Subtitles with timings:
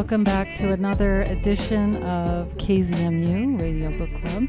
[0.00, 4.48] Welcome back to another edition of KZMU Radio Book Club.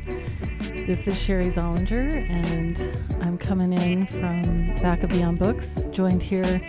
[0.88, 2.80] This is Sherry Zollinger, and
[3.22, 6.62] I'm coming in from Back of Beyond Books, joined here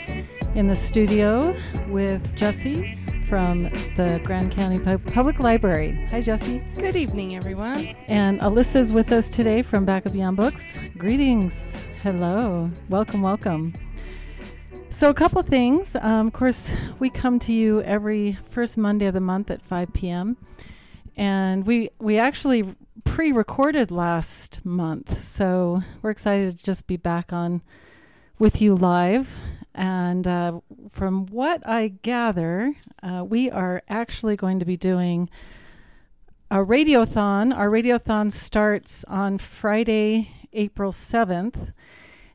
[0.56, 1.56] in the studio
[1.90, 6.04] with Jesse from the Grand County Public Library.
[6.10, 6.58] Hi, Jesse.
[6.76, 7.94] Good evening, everyone.
[8.08, 10.80] And Alyssa's with us today from Back of Beyond Books.
[10.98, 11.72] Greetings.
[12.02, 12.68] Hello.
[12.88, 13.74] Welcome, welcome.
[14.92, 15.96] So, a couple things.
[15.96, 19.92] Um, of course, we come to you every first Monday of the month at 5
[19.94, 20.36] p.m.
[21.16, 27.62] And we we actually pre-recorded last month, so we're excited to just be back on
[28.38, 29.34] with you live.
[29.74, 30.60] And uh,
[30.90, 35.30] from what I gather, uh, we are actually going to be doing
[36.50, 37.56] a radiothon.
[37.56, 41.72] Our radiothon starts on Friday, April 7th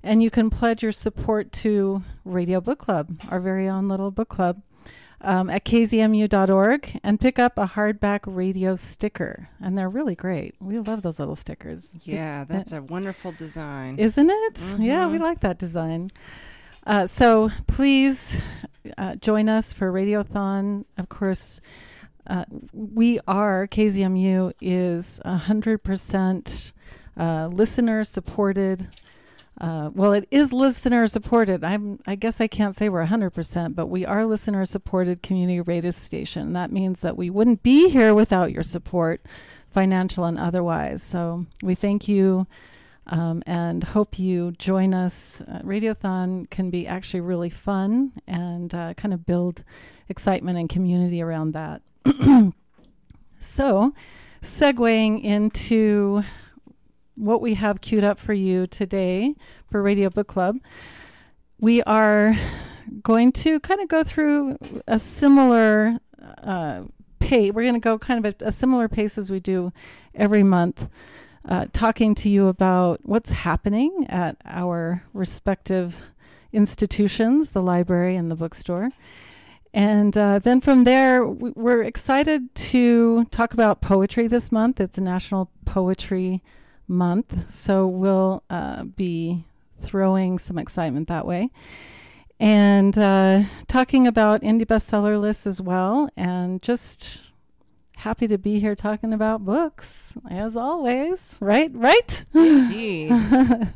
[0.04, 4.30] and you can pledge your support to Radio Book Club, our very own little book
[4.30, 4.62] club,
[5.22, 9.50] um, at kzmu.org and pick up a hardback radio sticker.
[9.62, 10.56] And they're really great.
[10.60, 11.94] We love those little stickers.
[12.04, 13.98] Yeah, that's a wonderful design.
[13.98, 14.54] Isn't it?
[14.56, 14.82] Mm-hmm.
[14.84, 15.24] Yeah, we mm-hmm.
[15.24, 16.12] like that design.
[16.86, 18.40] Uh, so please
[18.98, 20.86] uh, join us for Radiothon.
[20.98, 21.60] Of course,
[22.28, 26.72] uh, we are, KZMU is 100%
[27.18, 28.88] uh, listener supported
[29.60, 31.64] uh, well, it is listener supported.
[31.64, 35.92] I'm, I guess I can't say we're 100%, but we are listener supported community radio
[35.92, 36.54] station.
[36.54, 39.22] That means that we wouldn't be here without your support,
[39.72, 41.02] financial and otherwise.
[41.02, 42.46] So we thank you
[43.08, 45.42] um, and hope you join us.
[45.42, 49.64] Uh, Radiothon can be actually really fun and uh, kind of build
[50.10, 51.82] excitement and community around that.
[53.40, 53.94] so,
[54.42, 56.24] segueing into
[57.18, 59.36] what we have queued up for you today
[59.70, 60.58] for Radio Book Club.
[61.60, 62.38] We are
[63.02, 65.98] going to kind of go through a similar
[66.44, 66.84] uh,
[67.20, 67.52] pace.
[67.52, 69.74] We're going to go kind of a, a, similar pace as we do
[70.14, 70.88] every month,
[71.44, 76.04] uh, talking to you about what's happening at our respective
[76.54, 78.92] institutions, the library and the bookstore.
[79.74, 84.80] And uh, then from there, we're excited to talk about poetry this month.
[84.80, 86.44] It's National Poetry
[86.88, 87.52] month.
[87.52, 89.46] So we'll uh, be
[89.80, 91.52] throwing some excitement that way.
[92.40, 96.10] And uh, talking about indie bestseller lists as well.
[96.16, 97.20] And just
[97.98, 101.38] happy to be here talking about books, as always.
[101.40, 101.72] Right?
[101.74, 102.26] Right?
[102.34, 103.12] Indeed.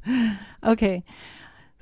[0.63, 1.03] okay.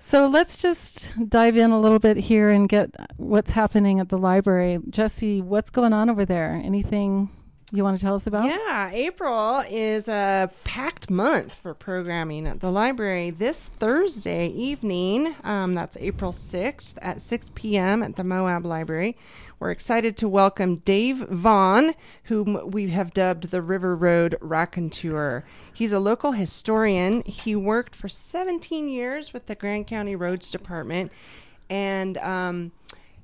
[0.02, 4.18] So let's just dive in a little bit here and get what's happening at the
[4.18, 4.80] library.
[4.90, 6.54] Jesse, what's going on over there?
[6.64, 7.30] Anything
[7.72, 8.46] you want to tell us about?
[8.46, 13.30] Yeah, April is a packed month for programming at the library.
[13.30, 18.02] This Thursday evening, um, that's April 6th at 6 p.m.
[18.02, 19.16] at the Moab Library,
[19.60, 21.94] we're excited to welcome Dave Vaughn,
[22.24, 25.44] whom we have dubbed the River Road Raconteur.
[25.74, 27.24] He's a local historian.
[27.24, 31.12] He worked for 17 years with the Grand County Roads Department
[31.70, 32.72] and um,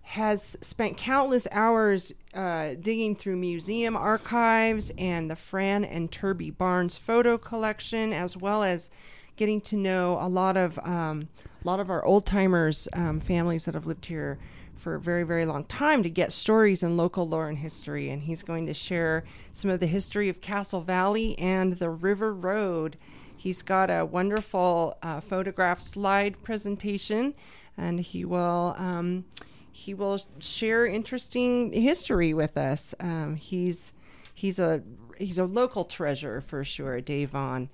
[0.05, 6.95] has spent countless hours uh, digging through museum archives and the Fran and Terby Barnes
[6.95, 8.91] photo collection, as well as
[9.35, 13.65] getting to know a lot of um, a lot of our old timers, um, families
[13.65, 14.37] that have lived here
[14.75, 18.11] for a very very long time to get stories and local lore and history.
[18.11, 19.23] And he's going to share
[19.53, 22.95] some of the history of Castle Valley and the River Road.
[23.35, 27.33] He's got a wonderful uh, photograph slide presentation,
[27.75, 28.75] and he will.
[28.77, 29.25] Um,
[29.75, 32.95] he will share interesting history with us.
[33.01, 33.91] Um, he's
[34.33, 34.81] he's a
[35.17, 37.69] he's a local treasure for sure, Dave Vaughn.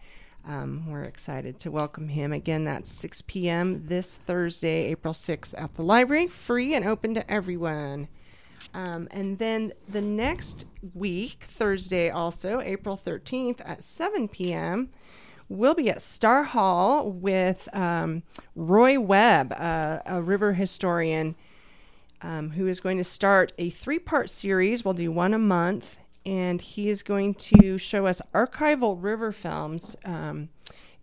[0.48, 2.64] Um, we're excited to welcome him again.
[2.64, 3.86] That's 6 p.m.
[3.86, 8.08] this Thursday, April 6th, at the library, free and open to everyone.
[8.74, 14.90] Um, and then the next week, Thursday, also April 13th at 7 p.m.,
[15.50, 18.24] we'll be at Star Hall with um,
[18.56, 21.36] Roy Webb, uh, a river historian
[22.22, 24.86] um, who is going to start a three part series.
[24.86, 29.96] We'll do one a month, and he is going to show us archival river films
[30.06, 30.50] um,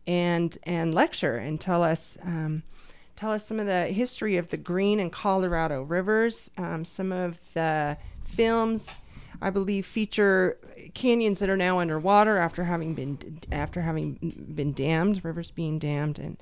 [0.07, 2.19] and and lecture and tell us.
[2.23, 2.63] Um,
[3.17, 7.41] tell us some of the history of the Green and Colorado rivers, um, some of
[7.53, 9.01] the films
[9.41, 10.59] I believe feature
[10.95, 14.15] canyons that are now underwater after having been after having
[14.55, 16.37] been dammed, rivers being dammed, and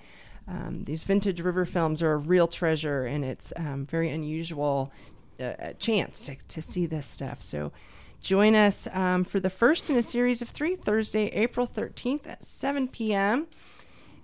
[0.48, 4.92] um, these vintage river films are a real treasure, and it's um, very unusual
[5.40, 7.42] uh, chance to, to see this stuff.
[7.42, 7.72] So
[8.20, 12.44] join us um, for the first in a series of three Thursday, April 13th at
[12.44, 13.48] 7 p.m.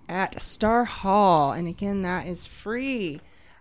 [0.07, 1.51] at Star Hall.
[1.51, 3.19] And again, that is free.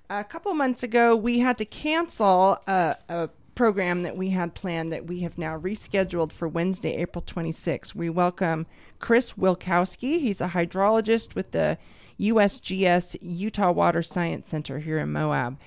[0.09, 4.93] A couple months ago, we had to cancel a, a program that we had planned
[4.93, 7.95] that we have now rescheduled for Wednesday, April 26th.
[7.95, 8.67] We welcome
[8.99, 10.21] Chris Wilkowski.
[10.21, 11.77] He's a hydrologist with the
[12.23, 15.59] USGS Utah Water Science Center here in Moab.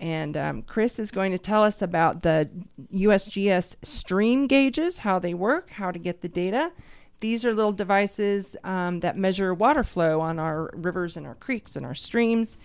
[0.00, 2.48] And um, Chris is going to tell us about the
[2.94, 6.72] USGS stream gauges, how they work, how to get the data.
[7.20, 11.74] These are little devices um, that measure water flow on our rivers and our creeks
[11.74, 12.58] and our streams.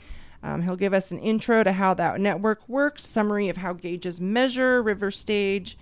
[0.44, 4.22] Um, he'll give us an intro to how that network works, summary of how gauges
[4.22, 5.78] measure river stage,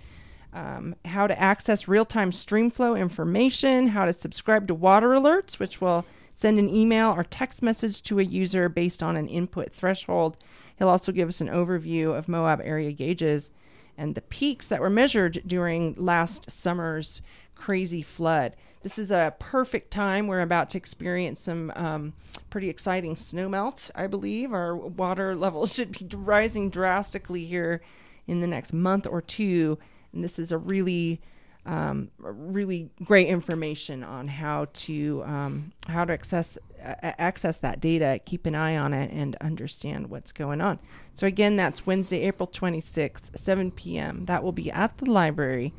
[0.54, 5.58] um, how to access real time stream flow information, how to subscribe to water alerts,
[5.58, 9.72] which will send an email or text message to a user based on an input
[9.72, 10.36] threshold.
[10.78, 13.50] He'll also give us an overview of Moab area gauges
[13.96, 17.22] and the peaks that were measured during last summer's
[17.54, 18.56] crazy flood.
[18.82, 20.26] This is a perfect time.
[20.26, 22.12] We're about to experience some um,
[22.50, 24.52] pretty exciting snowmelt, I believe.
[24.52, 27.82] Our water levels should be rising drastically here
[28.26, 29.78] in the next month or two.
[30.12, 31.20] And this is a really
[31.64, 38.20] um, really great information on how to um, how to access uh, access that data,
[38.24, 40.78] keep an eye on it, and understand what's going on.
[41.14, 44.24] So again, that's Wednesday, April twenty sixth, seven p.m.
[44.26, 45.72] That will be at the library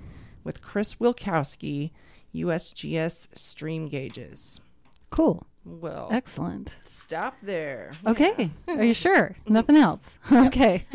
[0.44, 1.91] with Chris Wilkowski,
[2.33, 4.62] USGS stream gauges.
[5.09, 5.45] Cool.
[5.65, 6.77] Well, Excellent.
[6.83, 7.94] stop there.
[8.06, 8.51] Okay.
[8.68, 9.36] Are you sure?
[9.48, 10.19] Nothing else?
[10.31, 10.86] okay.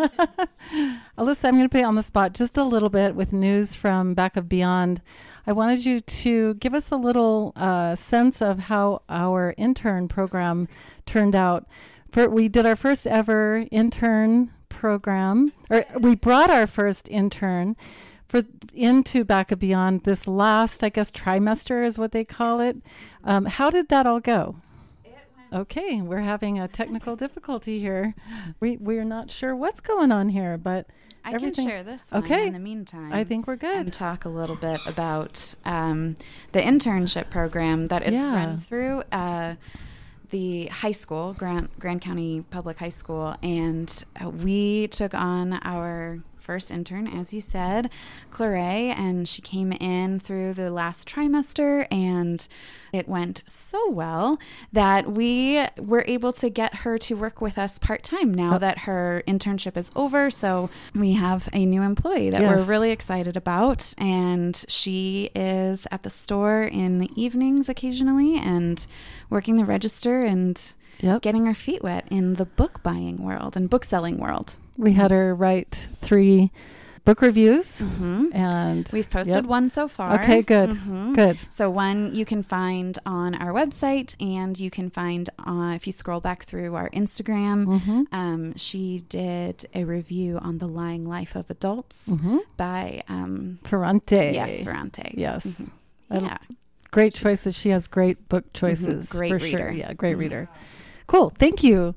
[1.18, 3.72] Alyssa, I'm going to put you on the spot just a little bit with news
[3.74, 5.00] from Back of Beyond.
[5.46, 10.68] I wanted you to give us a little uh, sense of how our intern program
[11.06, 11.66] turned out.
[12.10, 17.76] For, we did our first ever intern program, or we brought our first intern
[18.28, 18.42] for
[18.74, 22.76] into Back of Beyond this last, I guess, trimester is what they call it.
[23.24, 24.56] Um, how did that all go?
[25.50, 28.14] Okay, we're having a technical difficulty here.
[28.60, 30.86] We we're not sure what's going on here, but
[31.24, 32.48] I everything- can share this one Okay.
[32.48, 33.14] in the meantime.
[33.14, 33.74] I think we're good.
[33.78, 36.16] and talk a little bit about um,
[36.52, 38.34] the internship program that is Yeah.
[38.34, 39.54] run through uh,
[40.28, 46.18] the high school, Grand, Grand County Public High School, and uh, we took on our
[46.48, 47.90] first intern, as you said,
[48.30, 48.56] Clare,
[48.96, 52.48] and she came in through the last trimester, and
[52.90, 54.38] it went so well
[54.72, 58.58] that we were able to get her to work with us part time now Oh.
[58.60, 60.30] that her internship is over.
[60.30, 66.02] So we have a new employee that we're really excited about, and she is at
[66.02, 68.86] the store in the evenings occasionally and
[69.28, 70.58] working the register and
[71.00, 71.20] Yep.
[71.22, 74.56] getting her feet wet in the book buying world and book selling world.
[74.78, 76.50] We had her write three
[77.04, 79.44] book reviews, hmm and We've posted Yep.
[79.46, 80.20] one so far.
[80.22, 81.14] okay, good, Mhm.
[81.14, 81.38] good.
[81.48, 85.92] So one you can find on our website, and you can find uh, if you
[85.92, 87.64] scroll back through our Instagram.
[87.66, 88.02] Mm-hmm.
[88.12, 92.38] Um, she did a review on the lying life of adults Mm-hmm.
[92.58, 94.32] by um, Ferrante.
[94.34, 95.14] yes Ferrante.
[95.16, 95.70] Yes.
[96.10, 96.38] I- Yeah.
[96.90, 97.54] Great choices.
[97.54, 99.10] She has great book choices.
[99.12, 99.46] Great for sure.
[99.68, 99.72] reader.
[99.72, 100.48] Yeah, great reader.
[101.06, 101.32] Cool.
[101.38, 101.94] Thank you.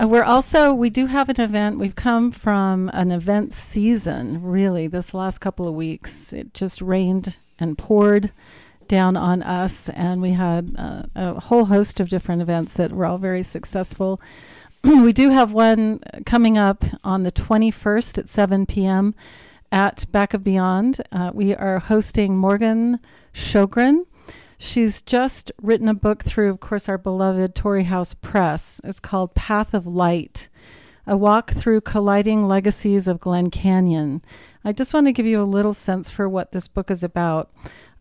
[0.00, 1.78] Uh, we're also we do have an event.
[1.78, 4.42] We've come from an event season.
[4.42, 8.32] Really, this last couple of weeks, it just rained and poured
[8.86, 13.06] down on us, and we had uh, a whole host of different events that were
[13.06, 14.20] all very successful.
[14.84, 19.14] we do have one coming up on the 21st at 7 p.m.
[19.72, 21.02] at Back of Beyond.
[21.10, 23.00] Uh, we are hosting Morgan
[23.34, 24.06] Sjogren.
[24.60, 28.80] She's just written a book through, of course, our beloved Torrey House Press.
[28.82, 30.48] It's called Path of Light,
[31.06, 34.20] a walk through colliding legacies of Glen Canyon.
[34.64, 37.52] I just want to give you a little sense for what this book is about.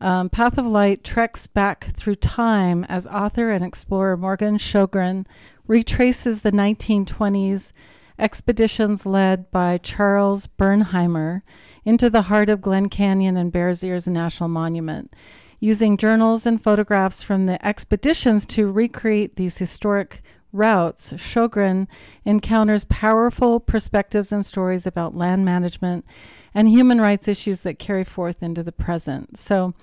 [0.02, 5.28] Um, Path of Light treks back through time as author and explorer Morgan Sjogren
[5.68, 7.72] retraces the 1920s
[8.18, 11.44] expeditions led by Charles Bernheimer
[11.86, 15.14] into the heart of Glen Canyon and Bears Ears National Monument
[15.60, 20.22] using journals and photographs from the expeditions to recreate these historic
[20.54, 21.88] routes, Sjogren
[22.26, 26.06] encounters powerful perspectives and stories about land management
[26.54, 29.38] and human rights issues that carry forth into the present.
[29.38, 29.74] So,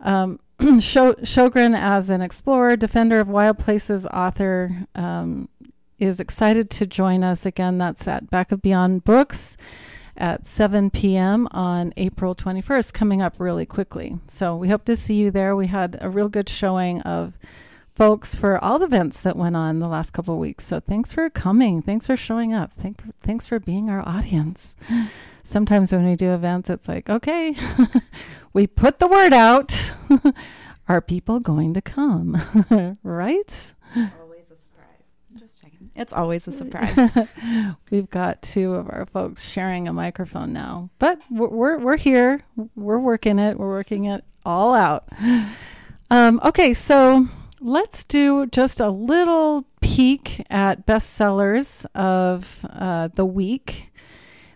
[0.00, 5.48] um, as an explorer, defender of wild places, author, um,
[5.98, 7.78] is excited to join us again.
[7.78, 9.56] That's at Back of Beyond Books
[10.18, 11.48] at 7 p.m.
[11.52, 14.18] on April 21st, coming up really quickly.
[14.26, 15.56] So we hope to see you there.
[15.56, 17.38] We had a real good showing of
[17.94, 20.64] folks for all the events that went on the last couple of weeks.
[20.64, 21.82] So thanks for coming.
[21.82, 22.72] Thanks for showing up.
[22.72, 24.76] Thank, thanks for being our audience.
[25.42, 27.56] Sometimes when we do events, it's like, okay,
[28.52, 29.92] we put the word out.
[30.88, 32.36] Are people going to come?
[33.02, 33.74] right?
[33.96, 35.04] Always a surprise.
[35.38, 35.87] Just checking.
[35.98, 37.28] It's always a surprise.
[37.90, 42.40] We've got two of our folks sharing a microphone now, but we're we're, here.
[42.76, 43.58] We're working it.
[43.58, 45.08] We're working it all out.
[46.10, 47.26] Um, okay, so
[47.60, 53.92] let's do just a little peek at bestsellers of uh, the week.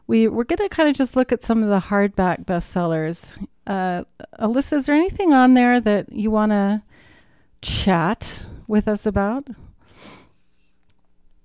[0.07, 3.37] We we're gonna kind of just look at some of the hardback bestsellers.
[3.67, 4.05] Uh,
[4.39, 6.83] Alyssa, is there anything on there that you want to
[7.61, 9.47] chat with us about?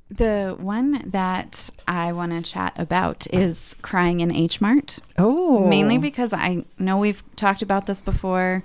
[0.10, 5.00] The one that I want to chat about is Crying in H Mart.
[5.18, 8.64] Oh, Mainly because I know we've talked about this before.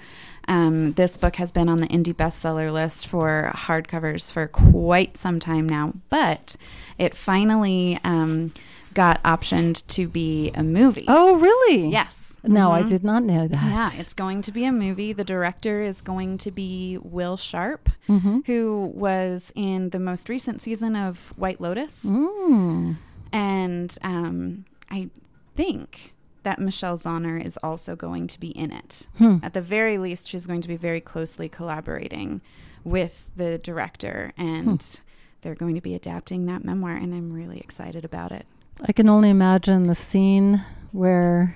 [0.48, 5.38] Um, this book has been on the indie bestseller list for hardcovers for quite some
[5.38, 6.56] time now, but
[6.98, 8.52] it finally um,
[8.94, 11.04] got optioned to be a movie.
[11.08, 11.88] Oh, really?
[11.88, 12.31] Yes.
[12.44, 12.88] No, I Mhm.
[12.88, 13.62] did not know that.
[13.70, 15.12] Yeah, it's going to be a movie.
[15.12, 18.40] The director is going to be Will Sharpe, Mm-hmm.
[18.46, 22.02] who was in the most recent season of White Lotus.
[22.04, 22.96] Mm.
[23.32, 25.08] And um, I
[25.56, 29.06] think that Michelle Zauner is also going to be in it.
[29.18, 29.36] Hmm.
[29.44, 32.40] At the very least, she's going to be very closely collaborating
[32.84, 35.00] with the director, and
[35.42, 38.44] they're going to be adapting that memoir, and I'm really excited about it.
[38.80, 41.54] I can only imagine the scene where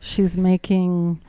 [0.00, 1.20] she's making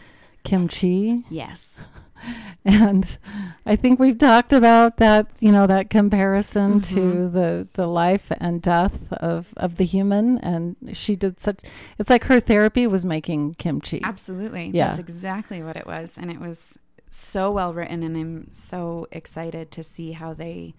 [0.44, 1.88] kimchi Yes.
[2.66, 3.18] and
[3.66, 7.32] I think we've talked about that, you know, that comparison to Mhm.
[7.34, 11.60] the the life and death of of the human and she did such
[12.00, 14.02] it's like her therapy was making kimchi.
[14.04, 14.72] Absolutely.
[14.74, 14.88] Yeah.
[14.88, 16.18] That's exactly what it was.
[16.18, 20.74] And it was so well written, and I'm so excited to see how they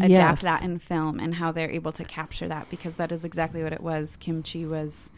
[0.00, 0.42] adapt Yes.
[0.42, 3.72] that in film and how they're able to capture that because that is exactly what
[3.72, 4.16] it was.
[4.16, 5.10] Kimchi was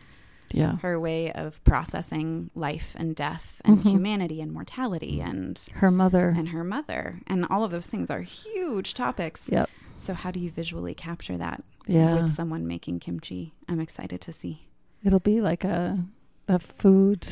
[0.53, 0.77] Yeah.
[0.79, 3.91] her way of processing life and death and Mhm.
[3.91, 6.29] humanity and mortality and Her mother.
[6.37, 9.49] and her mother and all of those things are huge topics.
[9.53, 9.69] Yep.
[9.97, 12.23] So how do you visually capture that Yeah.
[12.23, 13.53] with someone making kimchi?
[13.69, 14.69] I'm excited to see.
[15.05, 16.05] It'll be like a
[16.49, 17.27] a food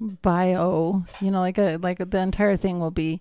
[0.00, 3.20] bio, you know, like a like the entire thing will be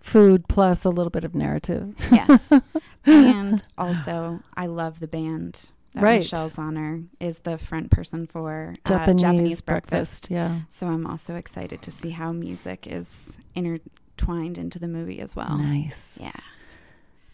[0.00, 1.94] food plus a little bit of narrative.
[2.10, 2.52] Yes.
[3.06, 6.20] and also, I love the band that Right.
[6.20, 10.28] Michelle Zauner is the front person for uh, Japanese, Japanese, breakfast.
[10.28, 10.30] breakfast.
[10.30, 10.60] Yeah.
[10.68, 15.58] So I'm also excited to see how music is intertwined into the movie as well.
[15.58, 16.18] Nice.
[16.20, 16.32] Yeah.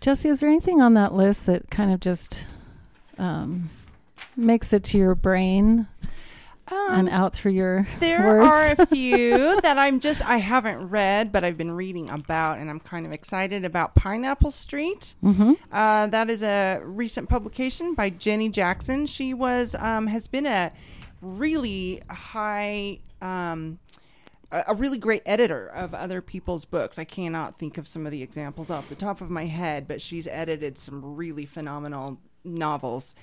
[0.00, 2.47] Jesse, is there anything on that list that kind of just
[3.19, 3.71] um,
[4.37, 5.87] makes it to your brain
[6.71, 8.45] and Um, out through your there words?
[8.79, 12.69] are a few that I'm just I haven't read, but I've been reading about, and
[12.71, 15.15] I'm kind of excited about Pineapple Street.
[15.23, 15.53] mm-hmm.
[15.73, 19.07] Uh, that is a recent publication by Jenny Jackson.
[19.07, 20.71] She was um, has been a
[21.23, 23.01] really high.
[23.21, 23.79] Um,
[24.51, 26.99] a really great editor of other people's books.
[26.99, 30.01] I cannot think of some of the examples off the top of my head, but
[30.01, 33.15] she's edited some really phenomenal novels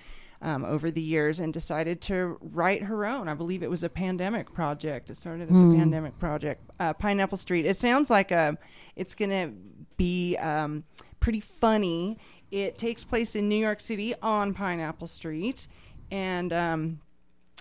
[0.41, 3.27] um, over the years and decided to write her own.
[3.27, 5.09] I believe it was a pandemic project.
[5.09, 5.73] It started as Hmm.
[5.73, 6.61] a pandemic project.
[6.79, 7.65] Uh, Pineapple Street.
[7.65, 8.57] It sounds like a.
[8.95, 9.51] It's gonna
[9.97, 10.83] be um,
[11.19, 12.17] pretty funny.
[12.51, 15.67] It takes place in New York City on Pineapple Street,
[16.11, 16.99] and um,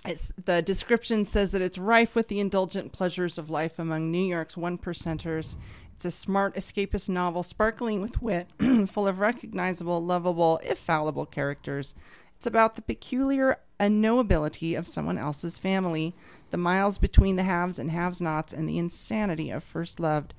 [0.05, 4.23] it's, the description says that it's rife with the indulgent pleasures of life among New
[4.23, 5.55] York's one percenters.
[5.95, 8.47] It's a smart, escapist novel sparkling with wit,
[8.87, 11.95] full of recognizable, lovable, if fallible characters.
[12.37, 16.15] It's about the peculiar unknowability of someone else's family,
[16.49, 20.33] the miles between the haves and have nots, and the insanity of first loved.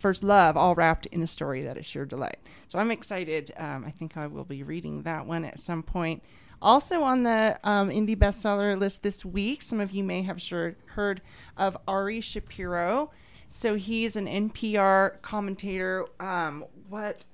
[0.00, 2.38] First Love, all wrapped in a story that is sure delight.
[2.68, 3.52] So I'm excited.
[3.58, 6.22] Um, I think I will be reading that one at some point.
[6.62, 10.76] Also on the um, indie bestseller list this week, some of you may have sure
[10.86, 11.20] heard
[11.56, 13.10] of Ari Shapiro.
[13.50, 16.06] So he's an NPR commentator.
[16.18, 17.24] Um, what?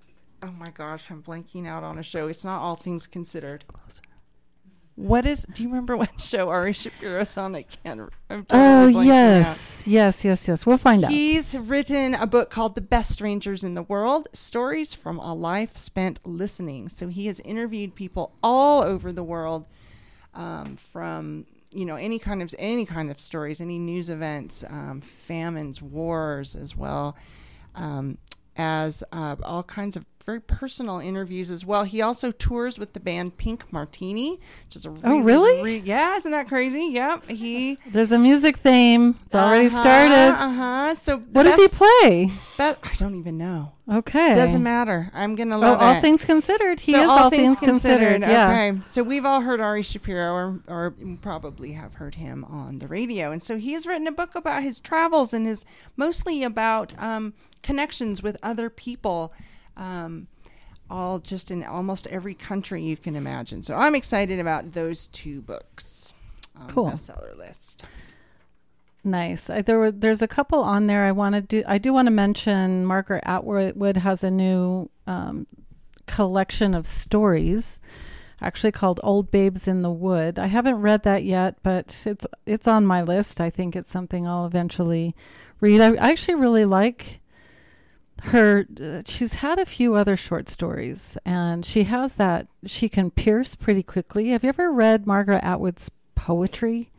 [0.46, 2.28] Oh my gosh, I'm blanking out on a show.
[2.28, 3.64] It's not All Things Considered.
[4.94, 5.44] What is?
[5.52, 7.56] Do you remember what show Ari Shapiro's on?
[7.56, 8.00] I can't.
[8.30, 9.04] I'm totally Oh blanking out.
[9.06, 10.64] yes, yes, yes, yes.
[10.64, 11.10] We'll find out.
[11.10, 15.76] He's written a book called The Best Strangers in the World Stories from a Life
[15.76, 16.88] Spent Listening.
[16.88, 19.66] So he has interviewed people all over the world
[20.32, 25.00] um, from you know any kind of any kind of stories, any news events, um,
[25.00, 27.16] famines, wars as well
[27.74, 28.16] um,
[28.56, 31.84] as uh, all kinds of very personal interviews as well.
[31.84, 35.62] He also tours with the band Pink Martini, which is a really, Oh, really?
[35.62, 36.88] re- yeah, isn't that crazy?
[36.90, 39.18] Yep, he There's a music theme.
[39.24, 40.44] It's already uh-huh, started.
[40.44, 40.94] Uh-huh.
[40.96, 42.32] So the What does he play?
[42.58, 43.72] But I don't even know.
[43.88, 44.34] Okay.
[44.34, 45.10] Doesn't matter.
[45.14, 46.00] I'm gonna Oh, love all it.
[46.00, 46.80] things considered.
[46.80, 48.22] He so is all, things, considered.
[48.22, 48.50] Yeah.
[48.50, 48.80] Okay.
[48.86, 53.30] So we've all heard Ari Shapiro, or, or probably have heard him on the radio,
[53.30, 55.64] and so he has written a book about his travels and his
[55.96, 59.32] mostly about um, connections with other people.
[59.76, 60.28] Um,
[60.88, 63.62] all just in almost every country you can imagine.
[63.62, 66.14] So I'm excited about those two books
[66.58, 66.86] on Cool.
[66.86, 67.84] the bestseller list.
[69.02, 69.48] Nice.
[69.50, 71.04] I, there were there's a couple on there.
[71.04, 71.62] I want to do.
[71.66, 75.46] I do want to mention Margaret Atwood has a new um,
[76.06, 77.78] collection of stories,
[78.40, 80.38] actually called Old Babes in the Wood.
[80.40, 83.40] I haven't read that yet, but it's it's on my list.
[83.40, 85.14] I think it's something I'll eventually
[85.60, 85.80] read.
[85.80, 87.20] I, I actually really like
[88.24, 88.66] her.
[88.82, 93.54] Uh, she's had a few other short stories, and she has that she can pierce
[93.54, 94.28] pretty quickly.
[94.30, 96.90] Have you ever read Margaret Atwood's poetry?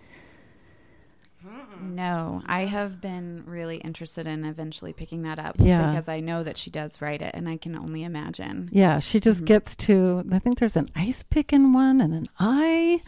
[1.79, 5.89] No, I have been really interested in eventually picking that up Yeah.
[5.91, 8.69] because I know that she does write it, and I can only imagine.
[8.71, 9.45] Yeah, she just Mhm.
[9.47, 10.25] gets to.
[10.31, 13.01] I think there's an ice pick in one and an eye,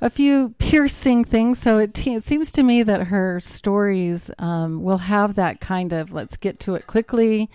[0.00, 1.58] a few piercing things.
[1.58, 5.92] So it te- it seems to me that her stories um, will have that kind
[5.92, 7.50] of let's get to it quickly,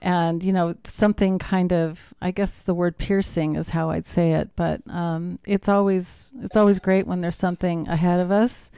[0.00, 2.14] and you know something kind of.
[2.20, 6.56] I guess the word piercing is how I'd say it, but um, it's always it's
[6.56, 8.70] always great when there's something ahead of us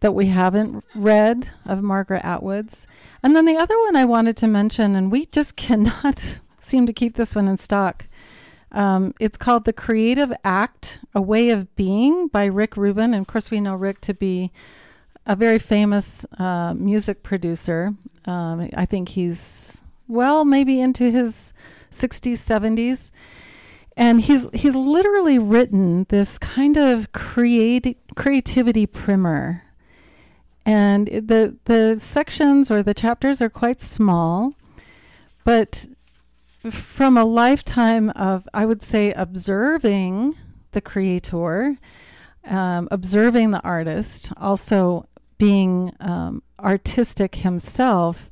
[0.00, 2.86] that we haven't read of Margaret Atwood's.
[3.22, 6.92] And then the other one I wanted to mention, and we just cannot seem to
[6.92, 8.06] keep this one in stock.
[8.72, 13.14] Um, it's called The Creative Act A Way of Being by Rick Rubin.
[13.14, 14.52] And of course, we know Rick to be
[15.26, 17.94] a very famous uh, music producer.
[18.26, 21.52] Um, I think he's, well, maybe into his
[21.92, 23.10] 60s, 70s.
[23.96, 29.64] And he's he's literally written this kind of create creativity primer
[30.64, 34.54] and the the sections or the chapters are quite small
[35.44, 35.86] but
[36.68, 40.34] from a lifetime of i would say observing
[40.72, 41.76] the creator
[42.46, 45.06] um, observing the artist also
[45.38, 48.30] being um, artistic himself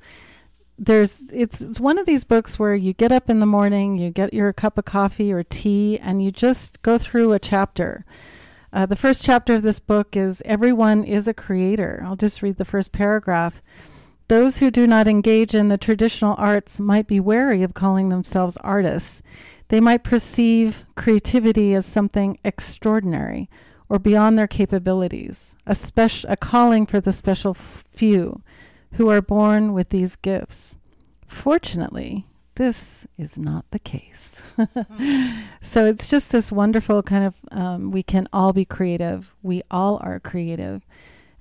[0.79, 4.11] there's it's it's one of these books where you get up in the morning you
[4.11, 8.05] get your cup of coffee or tea and you just go through a chapter
[8.73, 12.03] uh, the first chapter of this book is Everyone is a Creator.
[12.05, 13.63] I'll just read the first paragraph.
[14.29, 18.59] Those who do not engage in the traditional arts might be wary of calling themselves
[18.59, 19.23] artists.
[19.69, 23.49] They might perceive creativity as something extraordinary
[23.89, 28.43] or beyond their capabilities, a, spec- a calling for the special few
[28.93, 30.77] who are born with these gifts.
[31.27, 34.43] Fortunately, this is not the case.
[35.63, 39.35] so it's just this wonderful kind of um, we can all be creative.
[39.43, 40.85] We all are creative,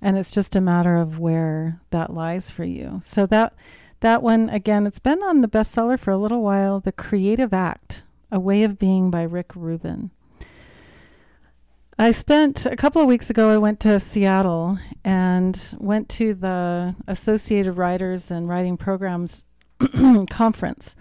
[0.01, 2.99] and it's just a matter of where that lies for you.
[3.01, 3.53] So that
[4.01, 6.79] that one again, it's been on the bestseller for a little while.
[6.79, 10.11] The Creative Act: A Way of Being by Rick Rubin.
[11.99, 13.49] I spent a couple of weeks ago.
[13.49, 19.45] I went to Seattle and went to the Associated Writers and Writing Programs
[20.29, 20.95] conference.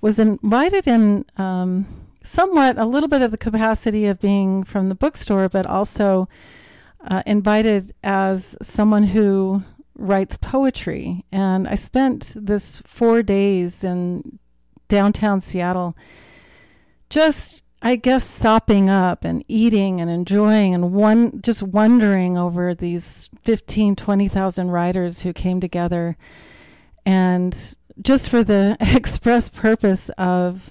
[0.00, 1.86] Was invited in um,
[2.22, 6.28] somewhat a little bit of the capacity of being from the bookstore, but also
[7.04, 9.62] uh, invited as someone who
[9.96, 11.24] writes poetry.
[11.30, 14.38] And I spent this four days in
[14.88, 15.96] downtown Seattle
[17.08, 23.28] just I guess sopping up and eating and enjoying and one just wondering over these
[23.42, 26.16] 15 20,000 writers who came together
[27.04, 30.70] and just for the express purpose of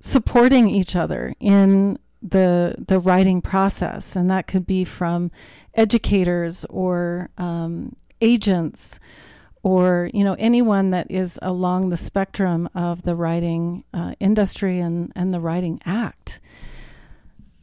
[0.00, 5.30] supporting each other in the the writing process and that could be from
[5.74, 8.98] educators or um, agents
[9.62, 15.12] or you know anyone that is along the spectrum of the writing uh, industry and,
[15.14, 16.40] and the writing act.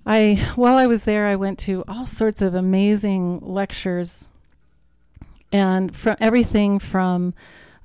[0.05, 4.29] I while I was there, I went to all sorts of amazing lectures,
[5.51, 7.33] and from everything from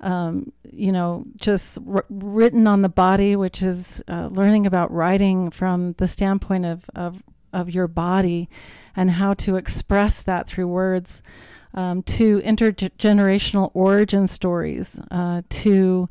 [0.01, 5.51] um, you know just r- written on the body, which is uh, learning about writing
[5.51, 8.49] from the standpoint of, of of your body
[8.97, 11.23] and how to express that through words
[11.75, 16.09] um, to intergenerational origin stories, uh, to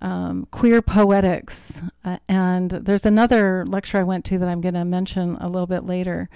[0.00, 1.82] um, queer poetics.
[2.04, 5.66] Uh, and there's another lecture I went to that I'm going to mention a little
[5.66, 6.28] bit later.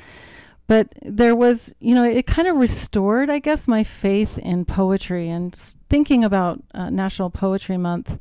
[0.69, 5.29] But there was, you know, it kind of restored, I guess, my faith in poetry.
[5.29, 8.19] And thinking about uh, National Poetry Month,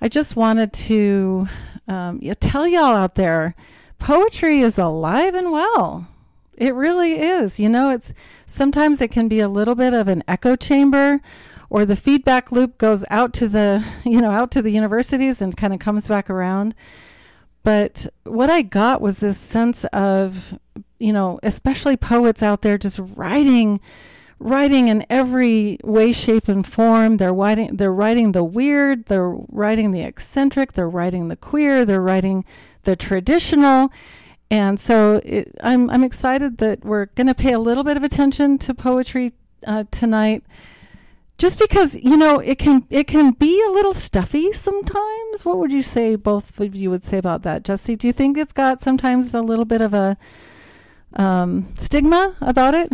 [0.00, 1.48] I just wanted to
[1.88, 3.56] um, tell y'all out there
[3.98, 6.08] poetry is alive and well.
[6.56, 7.60] It really is.
[7.60, 8.12] You know, it's
[8.46, 11.20] sometimes it can be a little bit of an echo chamber
[11.68, 15.56] or the feedback loop goes out to the, you know, out to the universities and
[15.56, 16.74] kind of comes back around.
[17.62, 20.58] But what I got was this sense of,
[20.98, 23.80] you know, especially poets out there just writing
[24.38, 27.16] writing in every way, shape, and form.
[27.16, 32.02] They're writing, they're writing the weird, they're writing the eccentric, they're writing the queer, they're
[32.02, 32.44] writing
[32.82, 33.90] the traditional.
[34.50, 38.02] And so it, I'm, I'm excited that we're going to pay a little bit of
[38.02, 39.32] attention to poetry
[39.66, 40.44] uh, tonight
[41.38, 45.72] just because you know it can it can be a little stuffy sometimes what would
[45.72, 48.80] you say both of you would say about that jesse do you think it's got
[48.80, 50.16] sometimes a little bit of a
[51.14, 52.88] um, stigma about it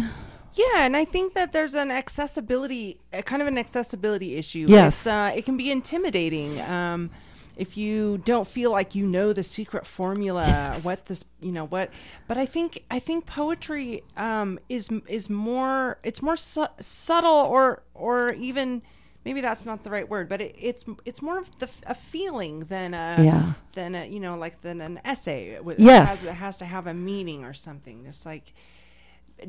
[0.55, 4.67] yeah, and I think that there's an accessibility, a kind of an accessibility issue.
[4.69, 6.61] Yes, uh, it can be intimidating.
[6.61, 7.11] Um,
[7.57, 10.85] if you don't feel like you know the secret formula, yes.
[10.85, 11.91] what this, you know, what.
[12.29, 17.83] But I think I think poetry um, is is more it's more su- subtle or
[17.95, 18.83] or even
[19.25, 22.61] maybe that's not the right word, but it, it's it's more of the, a feeling
[22.61, 23.53] than a yeah.
[23.75, 25.51] than a you know like than an essay.
[25.51, 28.05] It yes, has, it has to have a meaning or something.
[28.07, 28.53] It's like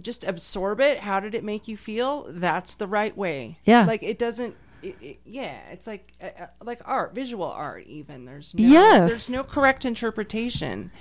[0.01, 0.99] just absorb it.
[0.99, 2.25] How did it make you feel?
[2.29, 3.59] That's the right way.
[3.65, 3.85] Yeah.
[3.85, 4.55] Like it doesn't.
[4.81, 7.85] It, it, yeah, it's like uh, uh like art, visual art.
[7.87, 10.91] Even there's no, yes, there's no correct interpretation.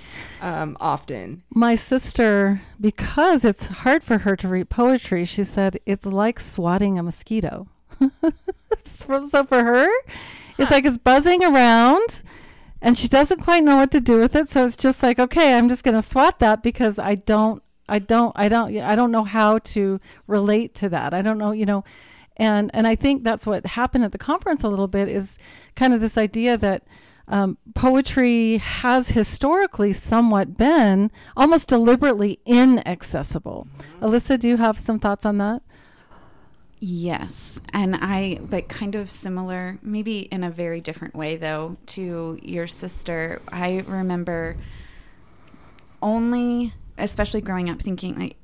[0.40, 6.06] Um, often, my sister, because it's hard for her to read poetry, she said it's
[6.06, 7.66] like swatting a mosquito.
[8.84, 9.88] so for her,
[10.58, 12.22] it's like it's buzzing around
[12.80, 14.50] and she doesn't quite know what to do with it.
[14.50, 17.98] So it's just like, okay, I'm just going to swat that because I don't I
[17.98, 21.14] don't I don't I don't know how to relate to that.
[21.14, 21.84] I don't know, you know,
[22.36, 25.38] and and I think that's what happened at the conference a little bit is
[25.76, 26.84] kind of this idea that
[27.28, 33.68] um, poetry has historically somewhat been almost deliberately inaccessible.
[33.78, 34.04] Mm-hmm.
[34.04, 35.62] Alyssa, do you have some thoughts on that?
[36.84, 37.60] Yes.
[37.72, 42.66] And I like kind of similar, maybe in a very different way though, to your
[42.66, 43.40] sister.
[43.46, 44.56] I remember
[46.02, 48.34] only especially growing up thinking like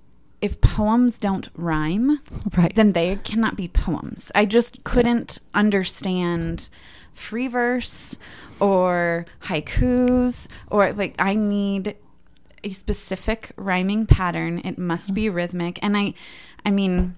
[0.41, 2.21] if poems don't rhyme,
[2.57, 2.73] right.
[2.77, 4.31] then they cannot be poems.
[4.37, 5.59] I just couldn't yeah.
[5.59, 6.69] understand
[7.13, 8.19] free verse
[8.61, 11.97] or haikus or like I need
[12.63, 14.61] a specific rhyming pattern.
[14.65, 15.35] It must be mm.
[15.35, 15.81] rhythmic.
[15.83, 16.15] And I
[16.65, 17.17] I mean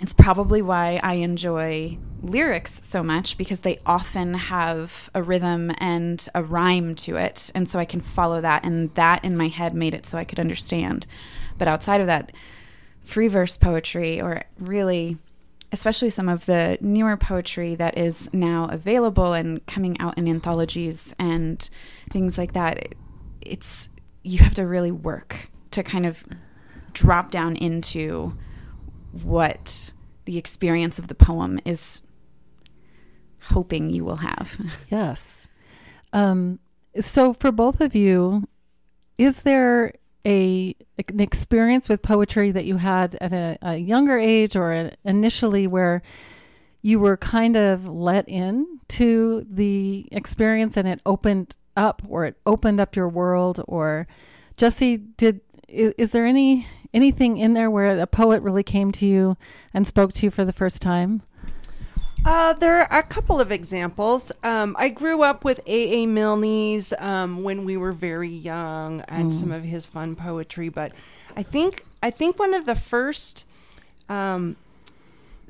[0.00, 6.26] it's probably why I enjoy lyrics so much because they often have a rhythm and
[6.34, 7.50] a rhyme to it.
[7.54, 8.64] And so I can follow that.
[8.64, 11.06] And that in my head made it so I could understand.
[11.58, 12.32] But outside of that,
[13.02, 15.18] free verse poetry, or really,
[15.72, 21.14] especially some of the newer poetry that is now available and coming out in anthologies
[21.18, 21.68] and
[22.10, 22.94] things like that,
[23.40, 23.88] it's
[24.22, 26.24] you have to really work to kind of
[26.92, 28.36] drop down into
[29.12, 29.92] what
[30.24, 32.02] the experience of the poem is
[33.42, 34.86] hoping you will have.
[34.90, 35.48] yes.
[36.12, 36.58] Um,
[36.98, 38.48] so, for both of you,
[39.18, 39.94] is there
[40.26, 44.92] a an experience with poetry that you had at a, a younger age or a,
[45.04, 46.02] initially where
[46.82, 52.36] you were kind of let in to the experience and it opened up or it
[52.44, 54.06] opened up your world or
[54.56, 59.06] Jesse did is, is there any anything in there where a poet really came to
[59.06, 59.36] you
[59.72, 61.22] and spoke to you for the first time?
[62.24, 64.30] Uh, there are a couple of examples.
[64.42, 66.02] Um, I grew up with A.
[66.02, 66.06] A.
[66.06, 69.32] Milne's um, when we were very young, and mm.
[69.32, 70.68] some of his fun poetry.
[70.68, 70.92] But
[71.36, 73.46] I think I think one of the first
[74.10, 74.56] um,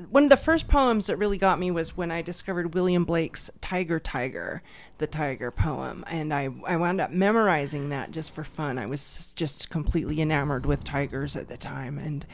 [0.09, 3.51] one of the first poems that really got me was when I discovered William Blake's
[3.61, 4.63] Tiger Tiger,
[4.99, 6.05] the tiger poem.
[6.11, 8.79] And I, I wound up memorizing that just for fun.
[8.79, 11.99] I was just completely enamored with tigers at the time.
[11.99, 12.27] And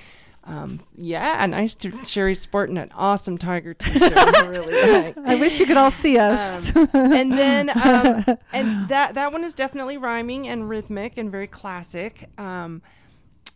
[0.46, 4.16] um, yeah, nice to Sherry sporting an awesome tiger t-shirt.
[4.16, 5.18] I really like.
[5.18, 6.74] I wish you could all see us.
[6.74, 11.48] Um, and then, um, and that that one is definitely rhyming and rhythmic and very
[11.48, 12.28] classic.
[12.38, 12.82] Um,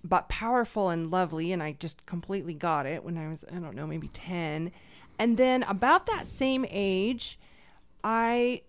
[0.02, 1.52] but powerful and lovely.
[1.52, 4.72] And I just completely got it when I was, I don't know, maybe 10.
[5.18, 7.38] And then about that same age,
[8.02, 8.62] I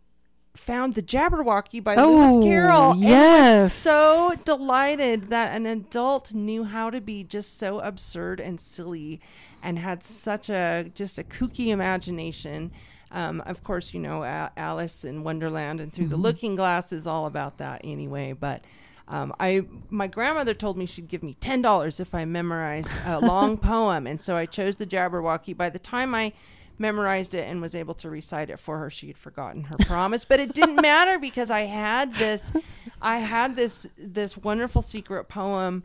[0.56, 2.96] found the Jabberwocky by oh, Lewis Carroll.
[2.98, 3.64] Yes.
[3.64, 9.22] was so delighted that an adult knew how to be just so absurd and silly
[9.64, 12.72] and had such a just a kooky imagination.
[13.12, 16.12] Um, of course, you know, Alice in Wonderland and Through mm-hmm.
[16.12, 18.34] the Looking Glass is all about that anyway.
[18.34, 18.64] But
[19.12, 23.20] um, I my grandmother told me she'd give me ten dollars if I memorized a
[23.34, 25.56] long poem, and so I chose the Jabberwocky.
[25.56, 26.32] By the time I
[26.78, 30.24] memorized it and was able to recite it for her, she had forgotten her promise,
[30.24, 32.54] but it didn't matter because I had this,
[33.02, 35.84] I had this this wonderful secret poem.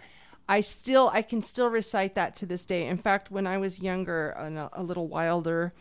[0.49, 2.87] I still I can still recite that to this day.
[2.87, 5.75] In fact, when I was younger and a, a little wilder,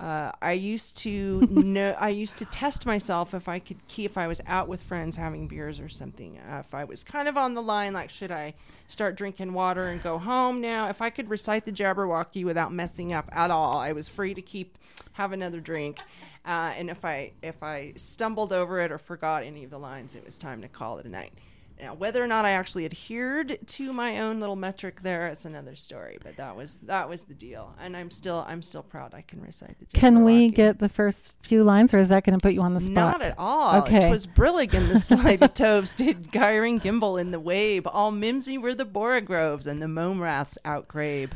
[0.00, 1.94] Uh, I used to know.
[2.00, 5.16] I used to test myself if I could key if I was out with friends
[5.16, 6.38] having beers or something.
[6.38, 8.54] Uh, if I was kind of on the line, like should I
[8.86, 10.88] start drinking water and go home now?
[10.88, 14.40] If I could recite the Jabberwocky without messing up at all, I was free to
[14.42, 14.78] keep
[15.12, 15.98] have another drink.
[16.46, 20.14] Uh, and if I if I stumbled over it or forgot any of the lines,
[20.16, 21.32] it was time to call it a night.
[21.80, 25.74] Now, whether or not I actually adhered to my own little metric there, it's another
[25.74, 26.18] story.
[26.22, 29.40] But that was that was the deal, and I'm still I'm still proud I can
[29.40, 29.86] recite the.
[29.86, 30.54] Can we Jabberwocky.
[30.54, 32.94] get the first few lines, or is that going to put you on the spot?
[32.94, 33.82] Not at all.
[33.82, 34.06] Okay.
[34.06, 37.86] It was brillig in the slithy toves, did gyring gimble in the wabe.
[37.86, 41.30] All mimsy were the borogroves, and the momraths outgrabe.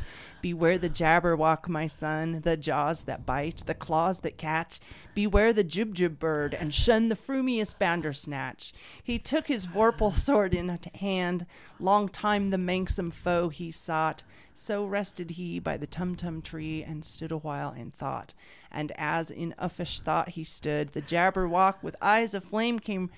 [0.45, 4.79] Beware the jabberwock, my son, the jaws that bite, the claws that catch.
[5.15, 8.71] Beware the jubjub bird, and shun the frumious bandersnatch.
[9.03, 11.47] He took his vorpal sword in hand,
[11.79, 14.23] long time the manxome foe he sought.
[14.53, 18.35] So rested he by the tum-tum tree, and stood a while in thought.
[18.71, 23.09] And as in uffish thought he stood, the jabberwock with eyes of flame came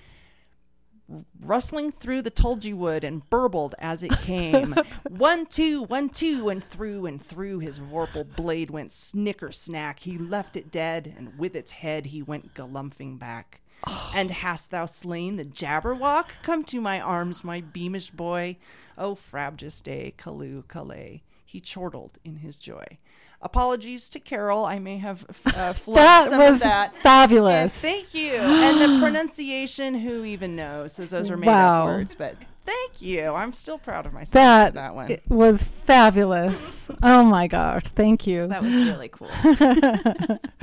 [1.40, 4.74] rustling through the tulgey wood and burbled as it came.
[5.08, 10.00] one, two, one, two, and through and through his vorpal blade went snicker snack.
[10.00, 13.60] He left it dead, and with its head he went galumphing back.
[14.14, 16.42] And hast thou slain the Jabberwock?
[16.42, 18.56] Come to my arms, my beamish boy.
[18.96, 21.22] O frabjous day, Calloo, Callay.
[21.44, 22.98] He chortled in his joy.
[23.40, 24.64] Apologies to Carroll.
[24.64, 25.28] I may have uh,
[25.72, 26.92] flubbed That some of was that.
[26.94, 27.80] And fabulous.
[27.80, 28.32] thank you.
[28.34, 30.96] and the pronunciation, who even knows?
[30.96, 31.82] Because those are made Wow.
[31.82, 32.14] up words.
[32.16, 33.30] But thank you.
[33.30, 35.10] I'm still proud of myself That, for that one.
[35.12, 36.90] it was fabulous.
[37.02, 37.84] oh my gosh.
[37.84, 38.48] Thank you.
[38.48, 39.28] That was really cool.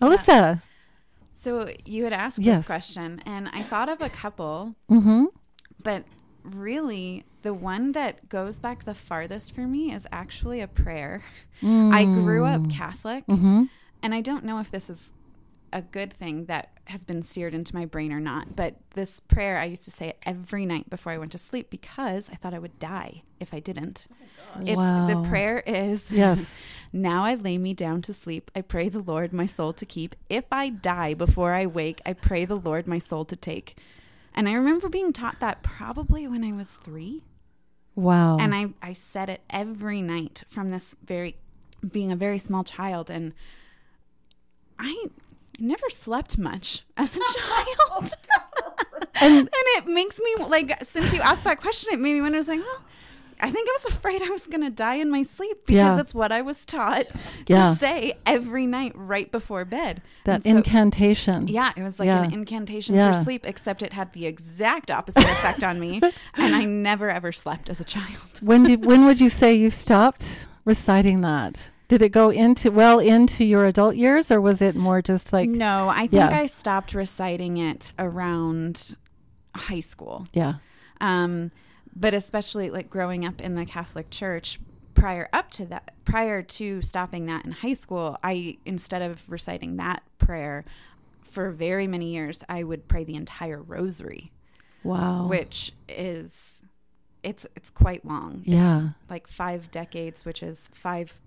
[0.00, 0.60] Alyssa.
[1.32, 2.58] So you had asked Yes.
[2.58, 5.26] this question, and I thought of a couple, Mm-hmm.
[5.82, 6.04] but
[6.42, 11.22] really the one that goes back the farthest for me is actually a prayer.
[11.62, 13.64] I grew up Catholic, Mm-hmm.
[14.02, 15.12] and I don't know if this is
[15.72, 19.58] a good thing that has been seared into my brain or not, but this prayer
[19.58, 22.54] I used to say it every night before I went to sleep because I thought
[22.54, 24.06] I would die if I didn't.
[24.64, 25.06] It's Wow.
[25.06, 26.62] the prayer is Yes.
[26.92, 28.50] Now I lay me down to sleep.
[28.56, 30.16] I pray the Lord my soul to keep.
[30.30, 33.76] If I die before I wake, I pray the Lord my soul to take.
[34.32, 37.22] And I remember being taught that probably when I was three.
[37.96, 38.36] Wow.
[38.38, 41.36] And I, I said it every night from this very,
[41.90, 43.10] being a very small child.
[43.10, 43.32] And
[44.78, 45.06] I
[45.58, 48.12] never slept much as a child.
[49.20, 52.38] and, it makes me, like, since you asked that question, it made me wonder, I
[52.38, 52.82] was like, well,
[53.40, 55.94] I think I was afraid I was going to die in my sleep because Yeah.
[55.96, 57.06] that's what I was taught
[57.46, 57.70] Yeah.
[57.70, 60.00] to say every night right before bed.
[60.24, 61.46] that so- incantation.
[61.48, 62.24] yeah, it was like Yeah.
[62.24, 66.00] an incantation for sleep, except it had the exact opposite effect on me,
[66.34, 68.40] and I never ever slept as a child.
[68.40, 71.70] When did when would you say you stopped reciting that?
[71.88, 75.48] Did it go into well into your adult years, or was it more just like
[75.48, 76.22] no, I think.
[76.32, 78.96] I stopped reciting it around
[79.54, 80.26] high school.
[80.32, 80.54] yeah,
[81.00, 81.50] Um,
[81.98, 84.60] but especially like growing up in the Catholic Church,
[84.94, 89.76] prior up to that, prior to stopping that in high school, I instead of reciting
[89.76, 90.64] that prayer
[91.22, 94.30] for very many years, I would pray the entire rosary.
[94.84, 96.62] wow, which is
[97.22, 98.42] it's it's quite long.
[98.44, 98.90] Yeah.
[99.00, 101.20] It's like five decades, which is five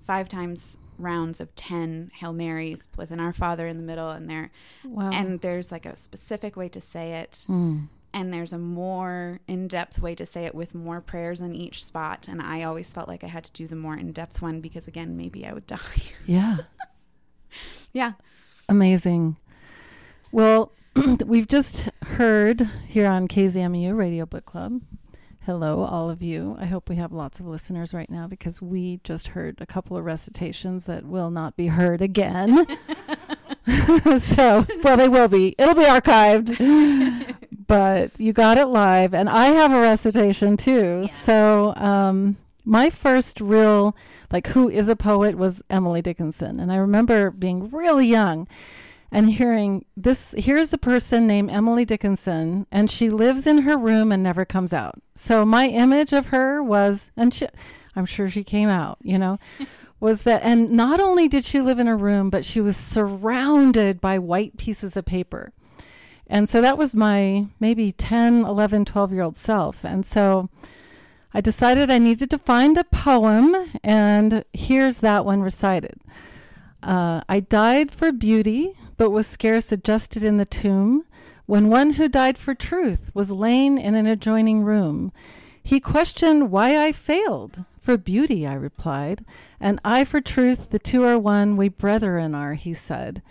[0.00, 4.28] five times rounds of ten Hail Marys with an Our Father in the middle and
[4.28, 4.50] there
[4.84, 7.86] wow, and there's like a specific way to say it Mm.
[8.12, 12.26] And there's a more in-depth way to say it with more prayers in each spot
[12.28, 15.16] and I always felt like I had to do the more in-depth one because again
[15.16, 15.78] maybe I would die.
[16.26, 16.58] yeah,
[17.92, 18.12] yeah.
[18.68, 19.36] amazing.
[20.30, 20.72] Well,
[21.26, 24.82] we've just heard here on KZMU Radio Book Club.
[25.48, 26.58] Hello, all of you.
[26.60, 29.96] I hope we have lots of listeners right now because we just heard a couple
[29.96, 32.66] of recitations that will not be heard again.
[34.18, 35.54] so, well, they will be.
[35.58, 37.34] It'll be archived.
[37.68, 41.06] But you got it live, and I have a recitation too.
[41.06, 43.94] So, um, my first real,
[44.32, 46.58] like, who is a poet was Emily Dickinson.
[46.58, 48.48] And I remember being really young
[49.12, 54.12] and hearing this here's a person named Emily Dickinson, and she lives in her room
[54.12, 55.00] and never comes out.
[55.14, 57.46] So, my image of her was, and she,
[57.94, 59.38] I'm sure she came out, you know.
[60.00, 64.00] was that and not only did she live in a room but she was surrounded
[64.00, 65.52] by white pieces of paper
[66.28, 70.48] and so that was my maybe 10 11 12 year old self and so
[71.32, 76.00] i decided i needed to find a poem and here's that one recited
[76.82, 81.04] uh, i died for beauty but was scarce adjusted in the tomb
[81.46, 85.12] when one who died for truth was lain in an adjoining room
[85.62, 89.24] he questioned why i failed for beauty, I replied,
[89.58, 90.68] and I for truth.
[90.68, 93.22] The two are one, we brethren are, he said.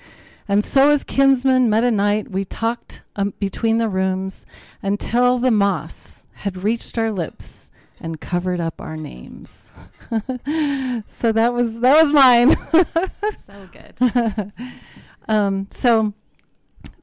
[0.48, 4.46] And so, as kinsmen met a night, we talked um, between the rooms
[4.82, 9.72] until the moss had reached our lips and covered up our names.
[11.08, 12.56] so that was that was mine.
[13.46, 14.54] so good.
[15.28, 16.14] um, so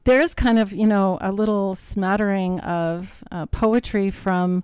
[0.05, 4.63] there's kind of you know a little smattering of uh, poetry from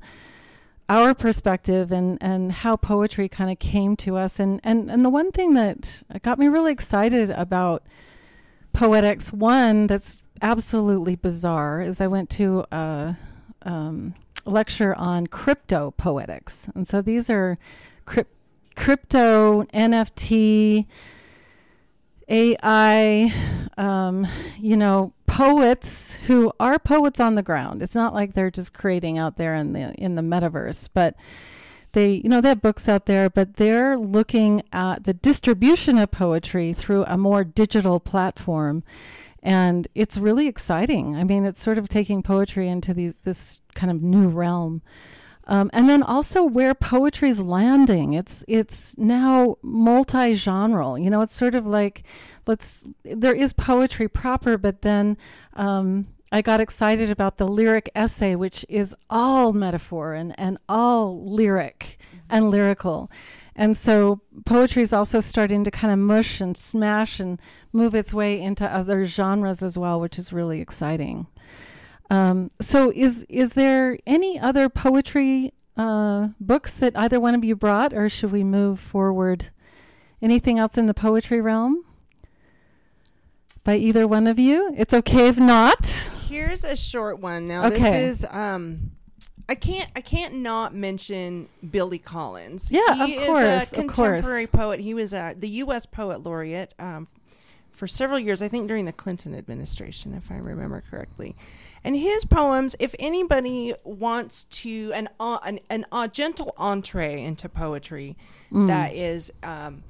[0.89, 5.09] our perspective and and how poetry kind of came to us and and and the
[5.09, 7.83] one thing that got me really excited about
[8.73, 13.17] Poetics one that's absolutely bizarre is I went to a
[13.63, 17.57] um, lecture on crypto poetics, and so these are
[18.05, 18.35] crypt-
[18.75, 20.87] crypto NFT
[22.27, 23.33] AI,
[23.77, 24.25] um,
[24.57, 27.81] you know, poets who are poets on the ground.
[27.81, 31.15] It's not like they're just creating out there in the in the metaverse, but
[31.93, 36.11] they you know they have books out there but they're looking at the distribution of
[36.11, 38.83] poetry through a more digital platform.
[39.43, 41.15] And it's really exciting.
[41.15, 44.81] I mean it's sort of taking poetry into these this kind of new realm.
[45.47, 48.13] Um, and then also where poetry's landing.
[48.13, 50.99] It's it's now multi-genre.
[50.99, 52.03] You know it's sort of like
[52.47, 55.17] let's there is poetry proper but then
[55.53, 61.25] um, I got excited about the lyric essay, which is all metaphor and, and all
[61.25, 62.25] lyric mm-hmm.
[62.29, 63.11] and lyrical.
[63.53, 67.39] And so poetry is also starting to kind of mush and smash and
[67.73, 71.27] move its way into other genres as well, which is really exciting.
[72.09, 77.55] Um, so, is is there any other poetry uh, books that either one of you
[77.55, 79.49] brought, or should we move forward?
[80.21, 81.85] Anything else in the poetry realm?
[83.63, 84.73] By either one of you?
[84.77, 87.47] It's okay if not here's a short one.
[87.47, 87.77] Now okay.
[87.77, 88.91] this is um
[89.49, 92.71] I can't I can't not mention Billy Collins.
[92.71, 94.79] Yeah, he of course, is a contemporary poet.
[94.79, 95.85] He was uh, the U.S.
[95.85, 97.07] poet laureate um,
[97.71, 98.41] for several years.
[98.41, 101.35] I think during the Clinton administration, if I remember correctly.
[101.83, 108.15] And his poems, if anybody wants to an an, an gentle entree into poetry,
[108.51, 108.67] mm.
[108.67, 109.33] that is.
[109.43, 109.83] Um,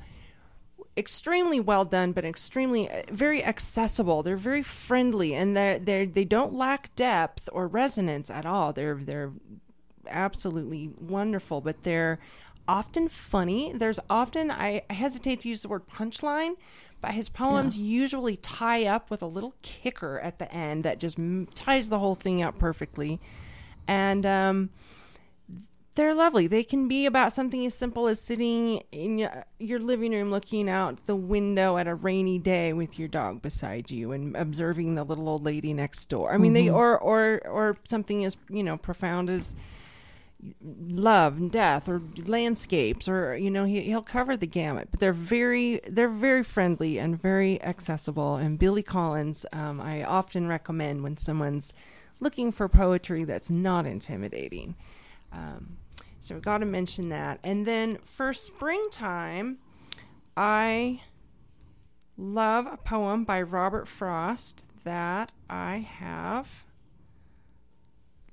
[1.02, 4.22] extremely well done, but extremely uh, very accessible.
[4.22, 8.72] They're very friendly, and they they they don't lack depth or resonance at all.
[8.72, 9.32] They're they're
[10.08, 12.20] absolutely wonderful, but they're
[12.68, 13.74] often funny.
[13.74, 16.54] There's often I hesitate to use the word punchline,
[17.02, 18.02] but his poems yeah.
[18.02, 21.18] usually tie up with a little kicker at the end that just
[21.56, 23.20] ties the whole thing out perfectly,
[23.88, 24.70] and um
[25.96, 26.48] they're lovely.
[26.48, 31.06] They can be about something as simple as sitting in your living room looking out
[31.06, 35.28] the window at a rainy day with your dog beside you and observing the little
[35.28, 36.34] old lady next door.
[36.34, 36.66] I mean, mm-hmm.
[36.66, 39.56] they or or or something as, you know, profound as
[40.64, 45.14] love and death or landscapes or you know he, he'll cover the gamut but they're
[45.14, 51.16] very they're very friendly and very accessible and billy collins um, i often recommend when
[51.16, 51.74] someone's
[52.20, 54.76] looking for poetry that's not intimidating
[55.32, 55.78] um,
[56.20, 57.40] so we got to mention that.
[57.44, 59.58] And then for springtime,
[60.38, 61.02] I
[62.18, 66.66] love a poem by Robert Frost that I have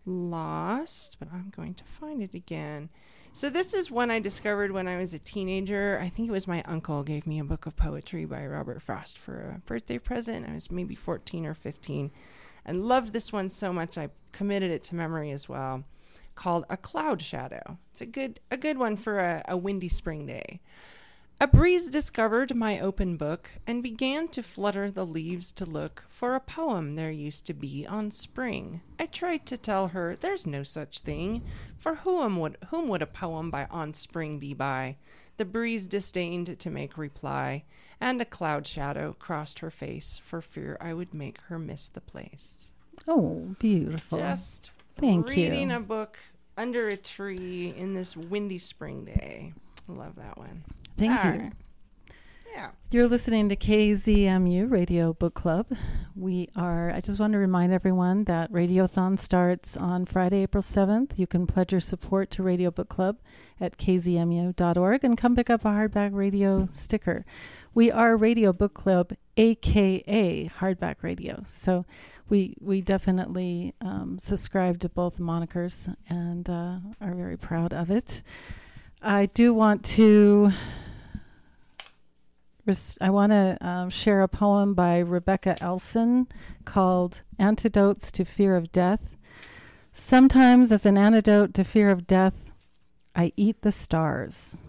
[0.05, 2.91] lost, but I'm going to find it again.
[3.33, 5.99] So this is one I discovered when I was a teenager.
[6.03, 9.17] I think it was my uncle gave me a book of poetry by Robert Frost
[9.19, 10.49] for a birthday present.
[10.49, 12.11] I was maybe 14 or 15
[12.65, 15.85] and loved this one so much I committed it to memory as well
[16.39, 17.79] called A Cloud Shadow.
[17.91, 20.61] It's a good a good one for a, a windy spring day.
[21.41, 26.37] A breeze discovered my open book and began to flutter the leaves to look for
[26.37, 28.83] a poem there used to be on spring.
[29.01, 31.43] I tried to tell her there's no such thing,
[31.77, 34.97] for whom would whom would a poem by on spring be by?
[35.39, 37.65] The breeze disdained to make reply,
[38.01, 42.01] and a cloud shadow crossed her face for fear I would make her miss the
[42.01, 42.71] place.
[43.09, 44.19] Oh, beautiful.
[44.19, 45.51] Just Thank reading you.
[45.51, 46.19] Reading a book
[46.57, 49.53] under a tree in this windy spring day.
[49.87, 50.65] Love that one.
[50.97, 51.41] Thank All you.
[51.41, 51.53] Right.
[52.55, 52.71] Yeah.
[52.91, 55.67] You're listening to KZMU Radio Book Club.
[56.17, 61.19] We are, I just want to remind everyone that Radiothon starts on Friday, April 7th.
[61.19, 63.19] You can pledge your support to Radio Book Club
[63.61, 67.25] at kzmu.org and come pick up a hardback radio sticker.
[67.75, 71.43] We are Radio Book Club, aka Hardback Radio.
[71.47, 71.85] So
[72.29, 78.23] we we definitely um, subscribe to both monikers and uh, are very proud of it.
[79.03, 80.53] I do want to.
[83.01, 86.29] I want to um, share a poem by Rebecca Elson
[86.67, 89.17] called Antidotes to Fear of Death.
[89.91, 92.53] Sometimes, as an antidote to fear of death,
[93.17, 94.65] I eat the stars.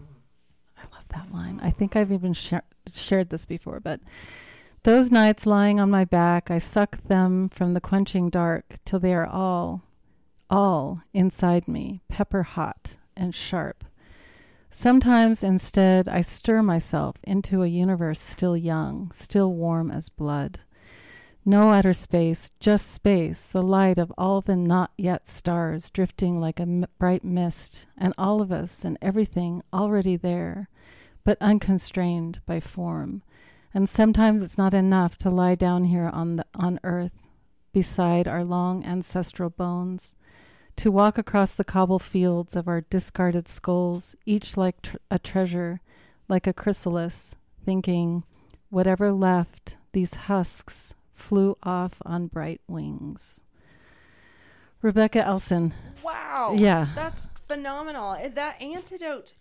[0.78, 1.60] I love that line.
[1.62, 2.54] I think I've even sh-
[2.90, 4.00] shared this before, but
[4.82, 9.14] those nights lying on my back, I suck them from the quenching dark till they
[9.14, 9.82] are all,
[10.48, 13.84] all inside me, pepper hot and sharp.
[14.70, 20.60] Sometimes instead, I stir myself into a universe still young, still warm as blood.
[21.44, 26.60] No outer space, just space, the light of all the not yet stars drifting like
[26.60, 30.68] a m- bright mist, and all of us and everything already there,
[31.24, 33.22] but unconstrained by form.
[33.72, 37.28] And sometimes it's not enough to lie down here on the on earth,
[37.72, 40.14] beside our long ancestral bones,
[40.76, 45.80] to walk across the cobble fields of our discarded skulls, each like tr- a treasure,
[46.28, 48.24] like a chrysalis, thinking,
[48.70, 53.42] whatever left, these husks flew off on bright wings.
[54.82, 55.74] Rebecca Elson.
[56.02, 56.54] Wow.
[56.56, 56.88] Yeah.
[56.94, 58.16] That's phenomenal.
[58.34, 59.34] That antidote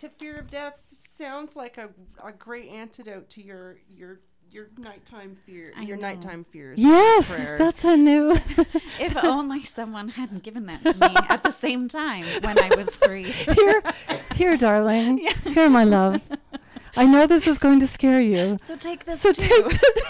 [0.00, 1.88] to fear of death sounds like a,
[2.24, 4.20] a great antidote to your your
[4.50, 6.08] your nighttime fear I your know.
[6.08, 6.80] nighttime fears.
[6.80, 8.32] Yes, that's a new.
[8.98, 12.96] If only someone hadn't given that to me at the same time when I was
[12.96, 13.30] three.
[13.30, 13.82] here,
[14.34, 15.18] here, darling.
[15.44, 16.20] Here, my love.
[16.96, 18.58] I know this is going to scare you.
[18.62, 19.68] So take this So too.
[19.68, 20.04] take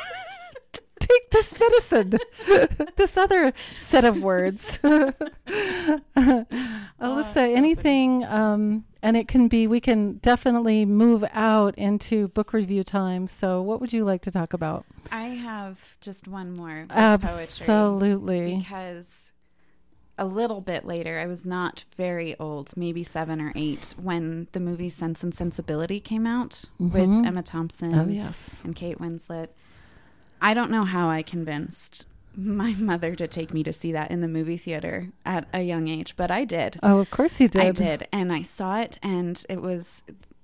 [0.99, 2.19] take this medicine.
[2.97, 4.79] this other set of words.
[7.01, 9.67] Alyssa, anything, um, and it can be.
[9.67, 13.27] We can definitely move out into book review time.
[13.27, 14.85] So, what would you like to talk about?
[15.11, 18.57] I have just one more with Absolutely.
[18.57, 19.33] because
[20.19, 24.61] a little bit later, I was not very old, maybe seven or eight, when the
[24.61, 27.27] movie Sense and Sensibility came out with Mhm.
[27.27, 28.63] Emma Thompson Oh yes.
[28.65, 29.49] and Kate Winslet.
[30.43, 32.07] I don't know how I convinced
[32.45, 35.89] my mother to take me to see that in the movie theater at a young
[35.89, 36.77] age, but I did.
[36.83, 37.63] Oh, of course you did.
[37.63, 40.03] I did, and I saw it, and it was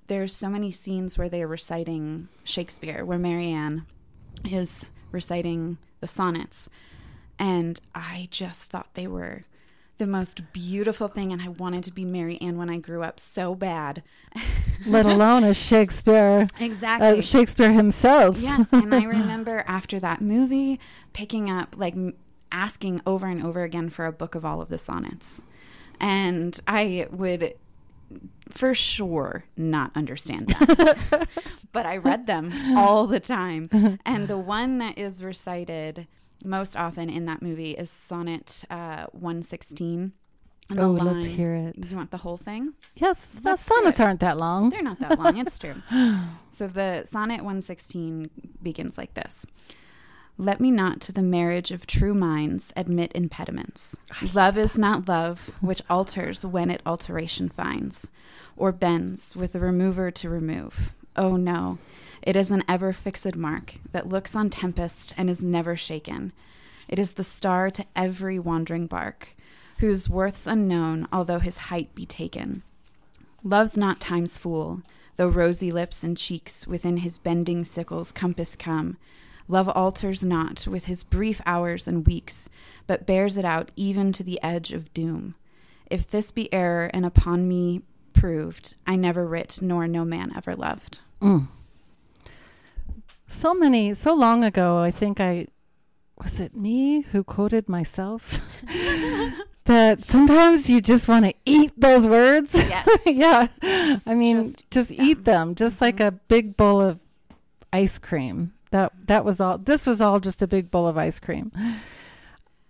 [0.08, 3.86] there's so many scenes where they're reciting Shakespeare, where Marianne
[4.44, 6.68] is reciting the sonnets,
[7.38, 9.44] and I just thought they were
[9.98, 13.54] the most beautiful thing, and I wanted to be Marianne when I grew up so
[13.54, 14.02] bad.
[14.86, 17.18] Let alone a Shakespeare, Exactly.
[17.18, 18.38] uh, Shakespeare himself.
[18.38, 20.78] Yes, and I remember after that movie
[21.12, 21.94] picking up like
[22.52, 25.44] asking over and over again for a book of all of the sonnets.
[25.98, 27.54] And I would
[28.50, 30.96] for sure not understand them.
[31.72, 33.98] but I read them all the time.
[34.04, 36.06] And the one that is recited
[36.44, 40.12] most often in that movie is sonnet uh, 116.
[40.68, 41.76] And Oh, let's hear it.
[41.90, 42.74] You want the whole thing?
[42.96, 44.70] Yes, the Let's sonnets aren't that long.
[44.70, 45.36] They're not that long.
[45.38, 45.76] It's true.
[46.50, 48.30] So the sonnet 116
[48.62, 49.44] begins like this.
[50.38, 53.98] Let me not to the marriage of true minds admit impediments.
[54.32, 58.10] Love is not love, which alters when it alteration finds,
[58.56, 60.94] or bends with the remover to remove.
[61.14, 61.78] Oh no,
[62.26, 66.32] it is an ever fixed mark that looks on tempest and is never shaken.
[66.88, 69.36] It is the star to every wandering bark,
[69.78, 72.64] whose worth's unknown, although his height be taken.
[73.44, 74.82] Love's not time's fool,
[75.14, 78.96] though rosy lips and cheeks within his bending sickle's compass come.
[79.46, 82.48] Love alters not with his brief hours and weeks,
[82.88, 85.36] but bears it out even to the edge of doom.
[85.88, 90.56] If this be error and upon me proved, I never writ, nor no man ever
[90.56, 90.98] loved.
[91.22, 91.46] Mm.
[93.26, 95.48] So many, so long ago, I think I
[96.22, 98.40] was it me who quoted myself
[99.64, 102.54] that sometimes you just want to eat those words.
[102.54, 102.88] Yes.
[103.06, 103.48] yeah.
[104.06, 106.98] I mean, just, Just eat eat them, just like a big bowl of
[107.72, 108.52] ice cream.
[108.70, 109.58] That that was all.
[109.58, 111.52] This was all just a big bowl of ice cream.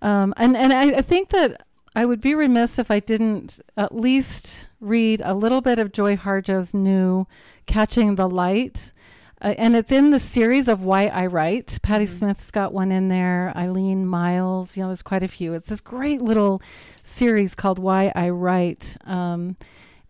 [0.02, 3.94] Um, and and I, I think that I would be remiss if I didn't at
[3.94, 7.26] least read a little bit of Joy Harjo's new
[7.66, 8.92] "Catching the Light."
[9.40, 11.78] Uh, and it's in the series of Why I Write.
[11.82, 12.08] Patti Mhm.
[12.08, 13.52] Smith's got one in there.
[13.54, 15.52] Eileen Myles, you know, there's quite a few.
[15.52, 16.62] It's this great little
[17.02, 18.96] series called Why I Write.
[19.04, 19.56] Um,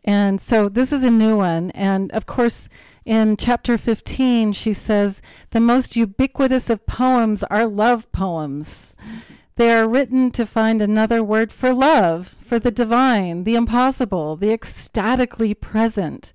[0.05, 1.73] and so this is a new one.
[1.73, 2.69] And of course,
[3.05, 5.21] in chapter 15, she says,
[5.51, 8.95] The most ubiquitous of poems are love poems.
[9.57, 14.53] They are written to find another word for love, for the divine, the impossible, the
[14.53, 16.33] ecstatically present.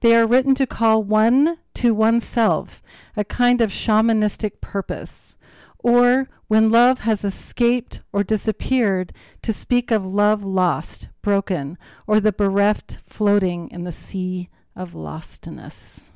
[0.00, 2.82] They are written to call one to oneself,
[3.16, 5.36] a kind of shamanistic purpose.
[5.78, 12.32] Or, when love has escaped or disappeared, to speak of love lost, broken, or the
[12.32, 16.10] bereft floating in the sea of lostness.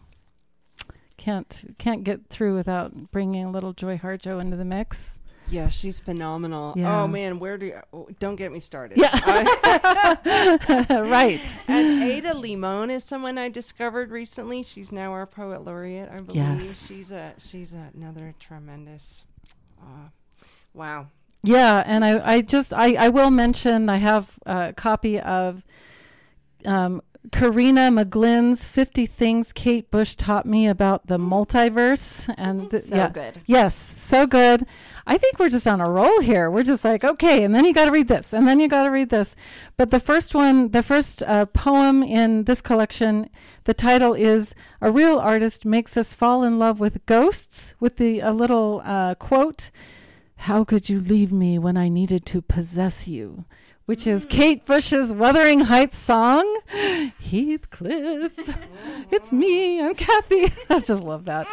[1.17, 5.20] Can't can't get through without bringing a little Joy Harjo into the mix.
[5.51, 6.75] Yeah, she's phenomenal.
[6.77, 7.03] Yeah.
[7.03, 8.99] Oh man, where do you, oh, don't get me started.
[8.99, 9.11] Yeah.
[11.01, 11.65] Right.
[11.69, 14.63] and Ada Limon is someone I discovered recently.
[14.63, 16.37] She's now our poet laureate, I believe.
[16.37, 16.87] Yes.
[16.89, 19.25] She's a she's another tremendous.
[19.81, 20.09] Uh,
[20.75, 21.09] wow.
[21.43, 25.65] Yeah, and I, I just I, I will mention I have a copy of
[26.67, 32.33] um, Karyna McGlynn's 50 Things Kate Bush Taught Me About the Multiverse.
[32.39, 33.11] And th- So yeah.
[33.11, 33.43] good.
[33.47, 34.65] Yes, so good.
[35.07, 36.51] I think we're just on a roll here.
[36.51, 38.85] We're just like, okay, and then you got to read this, and then you got
[38.85, 39.37] to read this.
[39.77, 43.29] But the first one, the first uh, poem in this collection,
[43.65, 48.21] the title is "A Real Artist Makes Us Fall in Love with Ghosts," with the
[48.21, 49.71] a little uh, quote,
[50.37, 53.45] "How could you leave me when I needed to possess you?"
[53.91, 56.61] Which is Kate Bush's Wuthering Heights song,
[57.19, 58.31] Heathcliff.
[59.11, 60.45] it's me, I'm Cathy.
[60.71, 61.49] I just love that.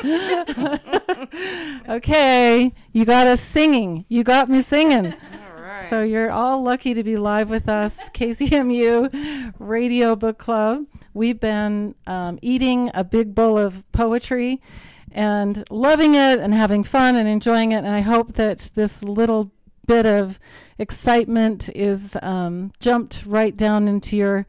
[1.89, 4.05] okay, you got us singing.
[4.07, 5.15] You got me singing.
[5.59, 5.87] Right.
[5.89, 10.85] So you're all lucky to be live with us, KZMU Radio Book Club.
[11.15, 14.61] We've been um, eating a big bowl of poetry
[15.11, 17.77] and loving it and having fun and enjoying it.
[17.77, 19.51] And I hope that this little
[19.87, 20.39] bit of
[20.77, 24.45] excitement is um, jumped right down into your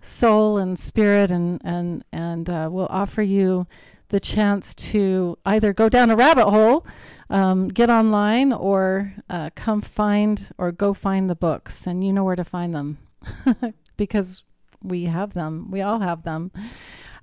[0.00, 3.66] soul and spirit and and and uh, will offer you
[4.10, 6.86] the chance to either go down a rabbit hole
[7.30, 11.86] um, get online or uh, come find or go find the books.
[11.86, 12.98] And you know where to find them
[13.96, 14.42] because
[14.82, 15.70] we have them.
[15.70, 16.50] We all have them.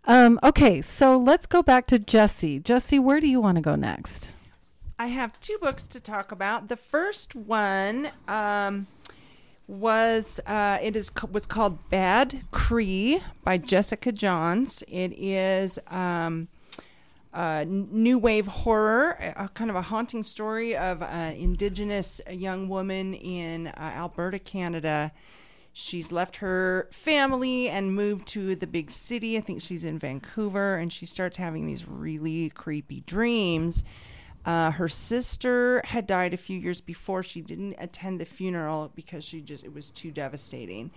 [0.07, 2.59] Um, okay so let's go back to jesse.
[2.59, 4.35] Jesse where do you want to go next
[4.97, 6.69] I have two books to talk about.
[6.69, 8.87] The first one um,
[9.67, 14.83] was uh, it is was called Bad Cree by Jessica Johns.
[14.87, 16.47] It is um,
[17.35, 23.67] new wave horror, a kind of a haunting story of an indigenous young woman in
[23.67, 25.11] uh, Alberta, Canada.
[25.73, 29.37] She's left her family and moved to the big city.
[29.37, 33.83] I think she's in Vancouver, and she starts having these really creepy dreams.
[34.45, 37.23] Uh, her sister had died a few years before.
[37.23, 40.91] She didn't attend the funeral because she just it was too devastating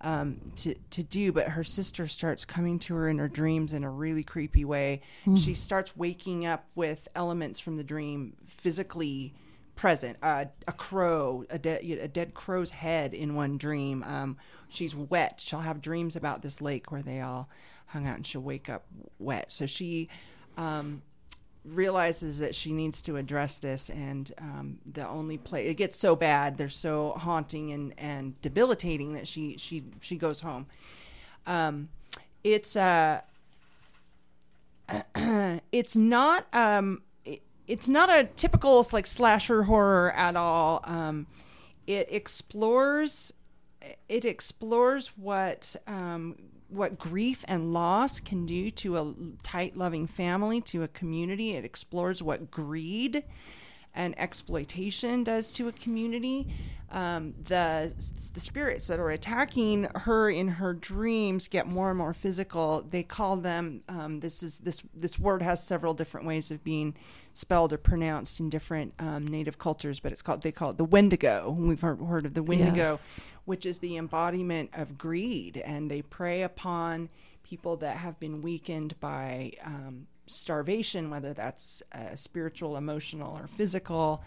[0.00, 1.30] um, to to do.
[1.30, 5.02] But her sister starts coming to her in her dreams in a really creepy way.
[5.36, 9.34] She starts waking up with elements from the dream physically
[9.76, 10.16] present.
[10.22, 14.02] Uh, a crow, a, de- a dead crow's head in one dream.
[14.04, 14.38] Um,
[14.68, 15.42] she's wet.
[15.44, 17.50] She'll have dreams about this lake where they all
[17.86, 18.86] hung out, and she'll wake up
[19.18, 19.52] wet.
[19.52, 20.08] So she.
[20.56, 21.02] Um,
[21.64, 26.14] realizes that she needs to address this and um, the only place it gets so
[26.14, 30.66] bad they're so haunting and, and debilitating that she she she goes home.
[31.46, 31.88] Um,
[32.42, 33.20] it's uh
[35.72, 40.80] it's not um it, it's not a typical like slasher horror at all.
[40.84, 41.26] Um
[41.86, 43.32] it explores
[44.08, 46.36] it explores what um,
[46.68, 51.52] what grief and loss can do to a tight loving family to a community.
[51.52, 53.24] It explores what greed
[53.94, 56.48] and exploitation does to a community
[56.90, 57.92] um, the
[58.34, 63.02] the spirits that are attacking her in her dreams get more and more physical they
[63.02, 66.94] call them um, this is this this word has several different ways of being
[67.32, 70.84] spelled or pronounced in different um, native cultures but it's called they call it the
[70.84, 73.20] wendigo we've heard, heard of the wendigo Yes.
[73.44, 75.56] which is the embodiment of greed.
[75.58, 77.08] And they prey upon
[77.42, 84.22] people that have been weakened by um, starvation, whether that's uh, spiritual, emotional, or physical,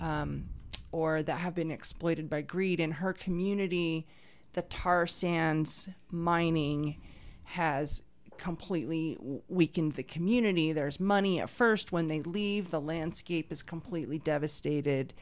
[0.00, 0.48] um,
[0.92, 2.80] or that have been exploited by greed.
[2.80, 4.06] In her community,
[4.52, 7.00] the tar sands mining
[7.44, 8.02] has
[8.38, 9.16] completely
[9.48, 10.72] weakened the community.
[10.72, 11.92] There's money at first.
[11.92, 15.14] When they leave, the landscape is completely devastated.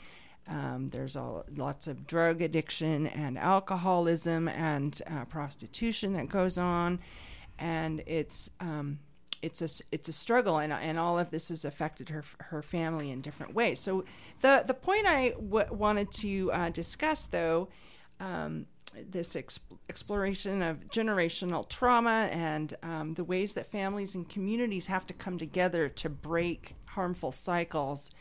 [0.49, 7.01] Um, there's all, lots of drug addiction and alcoholism and uh, prostitution that goes on,
[7.59, 8.99] and it's um,
[9.45, 13.11] it's a it's a struggle, and and all of this has affected her her family
[13.11, 13.79] in different ways.
[13.79, 14.05] So
[14.41, 17.69] the the point I w- wanted to uh, discuss though.
[18.21, 18.67] Um,
[19.11, 25.05] this exp- exploration of generational trauma and um, the ways that families and communities have
[25.05, 28.13] to come together to break harmful cycles.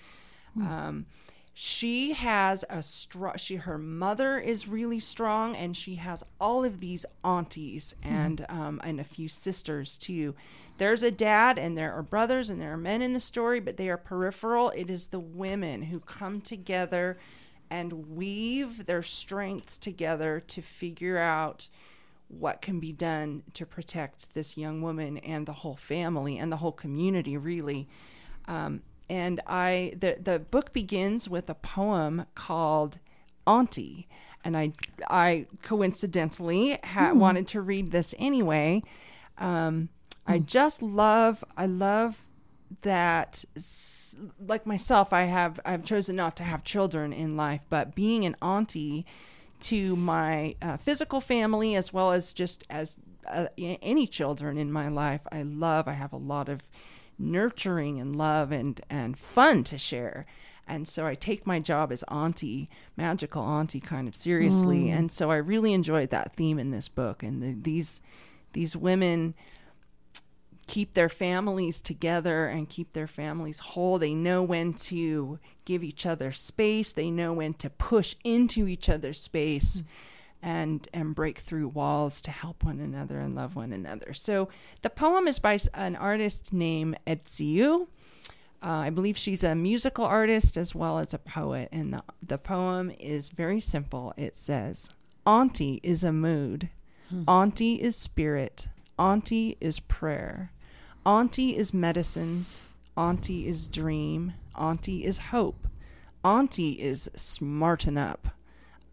[0.58, 1.06] Um,
[1.54, 6.80] she has a strong she her mother is really strong and she has all of
[6.80, 10.34] these aunties and um, and a few sisters too
[10.78, 13.78] there's a dad and there are brothers and there are men in the story but
[13.78, 14.72] they are peripheral.
[14.72, 17.18] It is the women who come together
[17.70, 21.70] and weave their strengths together to figure out
[22.28, 26.58] what can be done to protect this young woman and the whole family and the
[26.58, 27.88] whole community really.
[28.48, 33.00] Um, and I the the book begins with a poem called
[33.46, 34.08] Auntie,
[34.44, 34.74] and I
[35.10, 38.82] I coincidentally ha- wanted to read this anyway.
[39.38, 39.90] Um,
[40.26, 42.28] I just love I love
[42.82, 43.46] that
[44.40, 48.36] like myself I have I've chosen not to have children in life, but being an
[48.42, 49.06] auntie
[49.62, 52.98] to my uh, physical family as well as just as
[53.28, 56.70] uh, any children in my life I love I have a lot of
[57.20, 60.26] nurturing and love and and fun to share.
[60.66, 64.90] And so I take my job as auntie magical auntie kind of seriously.
[64.90, 68.02] And so I really enjoyed that theme in this book and the, these
[68.54, 69.34] these women
[70.68, 73.97] keep their families together and keep their families whole.
[73.97, 76.93] They know when to give each other space.
[76.93, 79.84] They know when to push into each other's space
[80.41, 84.14] and and break through walls to help one another and love one another.
[84.14, 84.49] So
[84.82, 87.88] the poem is by an artist named Etsiu.
[88.61, 91.70] Uh, I believe she's a musical artist as well as a poet.
[91.72, 94.14] And the, the poem is very simple.
[94.16, 94.89] It says,
[95.26, 96.70] Auntie is a mood.
[97.28, 98.68] Auntie is spirit.
[99.00, 100.52] Auntie is prayer.
[101.06, 102.64] Auntie is medicines.
[102.96, 104.34] Auntie is dream.
[104.56, 105.68] Auntie is hope.
[106.24, 108.30] Auntie is smarten up.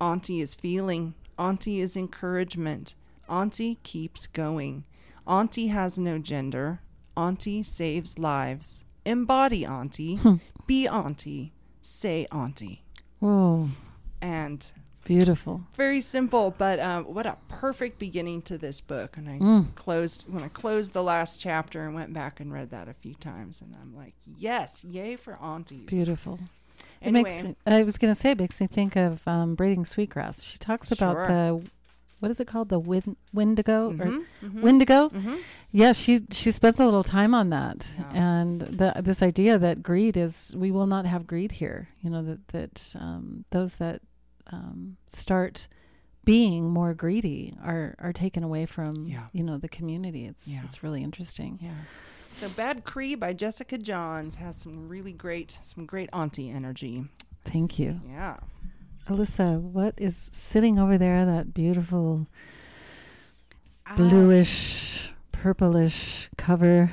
[0.01, 1.15] Auntie is feeling.
[1.39, 2.95] Auntie is encouragement.
[3.29, 4.85] Auntie keeps going.
[5.27, 6.81] Auntie has no gender.
[7.17, 8.87] Auntie saves lives.
[9.05, 10.17] Embody Auntie.
[10.17, 10.37] Hmm.
[10.67, 11.53] Be Auntie.
[11.83, 12.83] Say Auntie.
[14.23, 14.73] And
[15.15, 15.63] beautiful.
[15.77, 19.17] very simple, but um, what a perfect beginning to this book.
[19.17, 19.75] And I Mm.
[19.75, 23.15] closed when I closed the last chapter and went back and read that a few
[23.15, 25.87] times, and I'm like, yes, yay for aunties.
[25.89, 26.39] Beautiful.
[27.03, 29.85] It makes me, I was going to say, it makes me think of um, braiding
[29.87, 30.43] sweetgrass.
[30.43, 31.27] She talks about Sure.
[31.27, 31.71] the,
[32.21, 32.69] what is it called?
[32.69, 35.09] The win, windigo or mhm, mhm, Wendigo?
[35.09, 35.39] mhm.
[35.73, 38.11] Yeah, she she spent a little time on that, Yeah.
[38.13, 41.89] and the, this idea that greed is we will not have greed here.
[42.03, 44.03] You know that that um, those that
[44.53, 45.69] um, start
[46.25, 49.27] being more greedy are are taken away from Yeah.
[49.33, 50.27] you know the community.
[50.27, 50.61] It's Yeah.
[50.65, 51.59] it's really interesting.
[51.63, 51.75] Yeah.
[52.33, 57.05] So Bad Cree by Jessica Johns has some really great, some great auntie energy.
[57.45, 58.37] Thank you, Yeah.
[59.09, 59.61] Alyssa.
[59.61, 61.25] What is sitting over there?
[61.27, 62.29] That beautiful
[63.97, 66.93] bluish, purplish cover.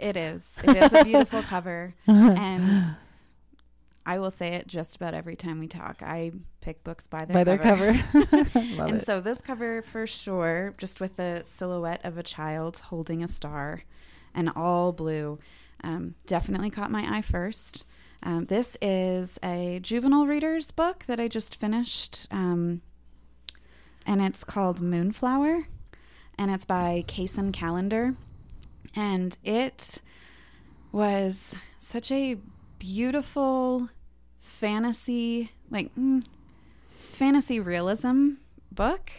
[0.00, 0.58] it is.
[0.64, 1.94] It is a beautiful cover.
[2.06, 2.94] And
[4.08, 6.02] I will say it just about every time we talk.
[6.02, 6.32] I
[6.62, 7.92] pick books by their by their cover.
[7.92, 8.38] cover.
[8.76, 9.04] Love and it.
[9.04, 13.82] so this cover for sure, just with the silhouette of a child holding a star
[14.34, 15.38] and all blue,
[15.84, 17.84] um, definitely caught my eye first.
[18.22, 22.80] Um, this is a juvenile reader's book that I just finished, um,
[24.06, 25.64] and it's called Moonflower,
[26.38, 28.14] and it's by Kacen Callender,
[28.96, 30.00] and it
[30.92, 32.38] was such a
[32.78, 33.90] beautiful
[34.48, 36.24] fantasy, like mm,
[36.90, 38.30] fantasy realism
[38.72, 39.10] book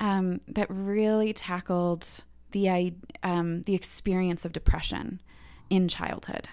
[0.00, 5.20] um, that really tackled the um, the experience of depression
[5.70, 6.48] in childhood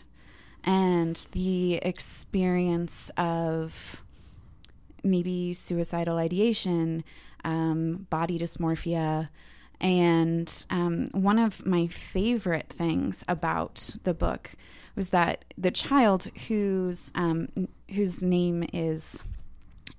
[0.64, 4.04] and the experience of
[5.04, 7.04] maybe suicidal ideation,
[7.44, 9.30] um, body dysmorphia.
[9.82, 14.52] And um, one of my favorite things about the book
[14.96, 17.48] was that the child whose um,
[17.90, 19.24] whose name is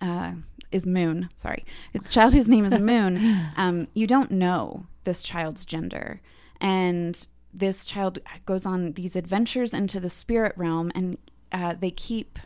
[0.01, 0.33] uh,
[0.71, 1.31] is Moon.
[1.37, 3.49] Sorry, the child whose name is Moon.
[3.57, 6.21] Um, you don't know this child's gender,
[6.61, 11.17] and this child goes on these adventures into the spirit realm, and
[11.53, 12.39] uh, they keep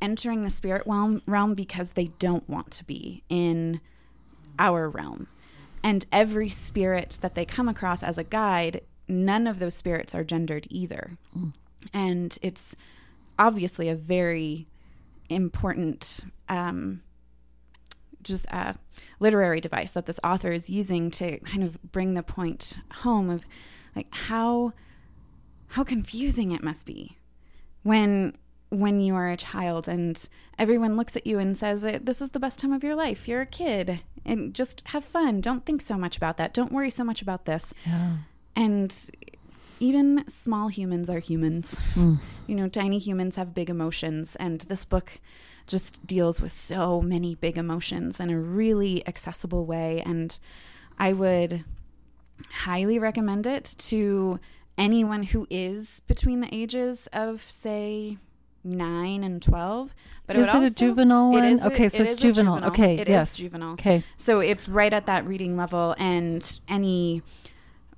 [0.00, 3.80] entering the spirit realm, realm because they don't want to be in
[4.58, 5.28] our realm.
[5.82, 10.24] And every spirit that they come across as a guide, none of those spirits are
[10.24, 11.12] gendered either.
[11.92, 12.74] And it's
[13.38, 14.66] obviously a very
[15.28, 17.02] important um,
[18.22, 18.74] just a
[19.20, 23.44] literary device that this author is using to kind of bring the point home of
[23.94, 24.72] like how
[25.68, 27.16] how confusing it must be
[27.82, 28.34] when
[28.70, 32.30] when you are a child and everyone looks at you and says that this is
[32.30, 33.26] the best time of your life.
[33.26, 35.40] You're a kid and just have fun.
[35.40, 36.52] Don't think so much about that.
[36.52, 37.72] Don't worry so much about this.
[37.86, 38.16] Yeah.
[38.56, 39.10] and
[39.80, 41.80] even small humans are humans.
[41.94, 42.18] Mm.
[42.46, 45.20] you know tiny humans have big emotions and this book
[45.66, 50.40] just deals with so many big emotions in a really accessible way and
[50.98, 51.62] i would
[52.50, 54.40] highly recommend it to
[54.78, 58.16] anyone who is between the ages of say
[58.64, 59.94] 9 and 12
[60.26, 61.44] but is would it a juvenile one?
[61.44, 62.64] it a- okay, so it it's a juvenile.
[62.66, 63.36] Okay, It is yes.
[63.36, 64.02] juvenile Okay.
[64.16, 67.22] so it's right at that reading level, and any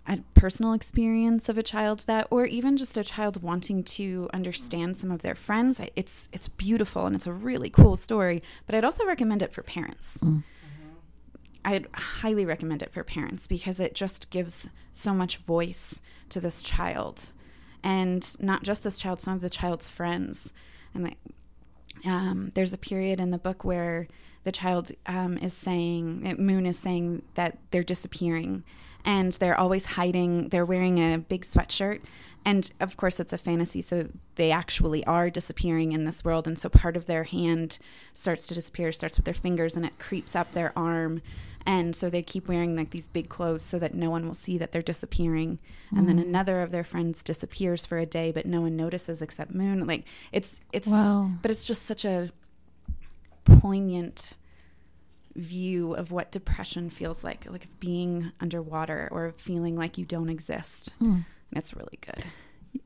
[0.07, 4.97] a personal experience of a child that or even just a child wanting to understand
[4.97, 8.85] some of their friends it's it's beautiful and it's a really cool story but i'd
[8.85, 10.43] also recommend it for parents Mm.
[11.67, 16.01] i'd highly recommend it for parents because it just gives so much voice
[16.31, 17.33] to this child
[17.83, 20.53] and not just this child some of the child's friends.
[20.95, 21.15] And
[22.05, 24.09] um, there's a period in the book where
[24.45, 28.65] the child um, is saying moon is saying that they're disappearing
[29.05, 30.49] and they're always hiding.
[30.49, 32.01] They're wearing a big sweatshirt
[32.45, 36.47] and of course it's a fantasy so they actually are disappearing in this world.
[36.47, 37.79] And so part of their hand
[38.15, 41.21] starts to disappear starts with their fingers and it creeps up their arm.
[41.67, 44.57] And so they keep wearing like these big clothes so that no one will see
[44.57, 45.59] that they're disappearing.
[45.95, 49.55] And then another of their friends disappears for a day but no one notices except
[49.55, 49.87] moon.
[49.87, 51.31] Like it's it's Wow.
[51.43, 52.31] but it's just such a
[53.45, 54.35] poignant
[55.37, 60.95] view of what depression feels like like being underwater or feeling like you don't exist.
[61.01, 61.25] Mm.
[61.53, 62.25] It's really good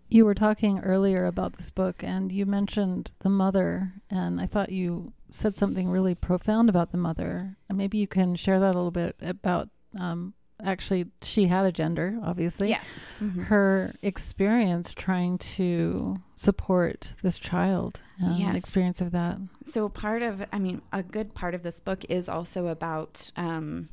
[0.08, 4.70] You were talking earlier about this book, and you mentioned the mother, and I thought
[4.70, 7.56] you said something really profound about the mother.
[7.68, 9.68] And maybe you can share that a little bit about.
[10.00, 10.32] Um,
[10.64, 12.68] actually, she had a gender, obviously.
[12.68, 13.44] yes Mhm.
[13.46, 18.56] Her experience trying to support this child, and Yes.
[18.58, 19.38] experience of that.
[19.64, 23.88] So part of, I mean, a good part of this book is also about um,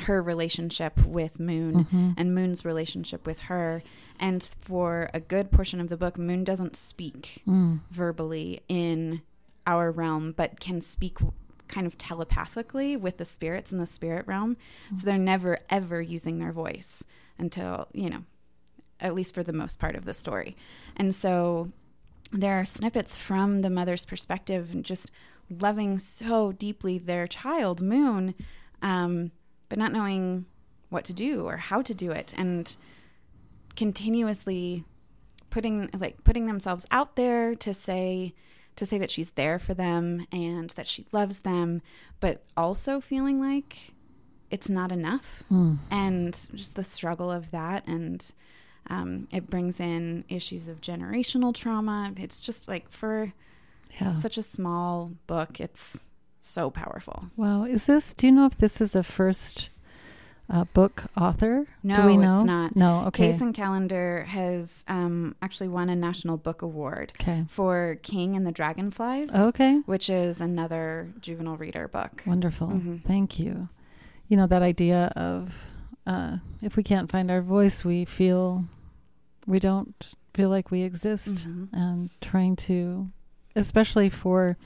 [0.00, 2.14] her relationship with Moon Mhm.
[2.16, 3.82] and Moon's relationship with her.
[4.18, 7.80] And for a good portion of the book, Moon doesn't speak Mm.
[7.90, 9.22] verbally in
[9.66, 11.18] our realm, but can speak
[11.68, 14.56] kind of telepathically with the spirits in the spirit realm.
[14.94, 17.02] So they're never ever using their voice
[17.38, 18.24] until, you know,
[19.00, 20.56] at least for the most part of the story.
[20.96, 21.72] And so
[22.30, 25.10] there are snippets from the mother's perspective and just
[25.50, 28.34] loving so deeply their child, Moon,
[28.82, 29.30] um,
[29.68, 30.46] but not knowing
[30.88, 32.32] what to do or how to do it.
[32.36, 32.76] And
[33.76, 34.84] continuously
[35.50, 38.34] putting like putting themselves out there to say
[38.76, 41.80] to say that she's there for them and that she loves them
[42.20, 43.92] but also feeling like
[44.50, 45.78] it's not enough Mm.
[45.90, 48.32] and just the struggle of that and
[48.88, 53.32] um, it brings in issues of generational trauma it's just like for
[54.00, 54.12] Yeah.
[54.12, 56.02] such a small book it's
[56.46, 57.64] so powerful Wow.
[57.64, 58.14] Is this?
[58.14, 59.68] Do you know if this is a first
[60.48, 61.66] uh, book author?
[61.82, 62.36] No, Do we know?
[62.36, 62.76] it's not.
[62.76, 63.04] No.
[63.08, 63.30] Okay.
[63.32, 67.44] Case and Calendar has um, actually won a national book award okay.
[67.48, 69.80] for King and the Dragonflies, Okay.
[69.86, 72.22] which is another juvenile reader book.
[72.26, 72.68] Wonderful.
[72.68, 73.02] Mhm.
[73.04, 73.68] Thank you.
[74.28, 75.70] You know, that idea of
[76.06, 78.64] uh, if we can't find our voice, we feel
[79.46, 81.68] we don't feel like we exist, Mhm.
[81.72, 83.08] and trying to,
[83.56, 84.56] especially for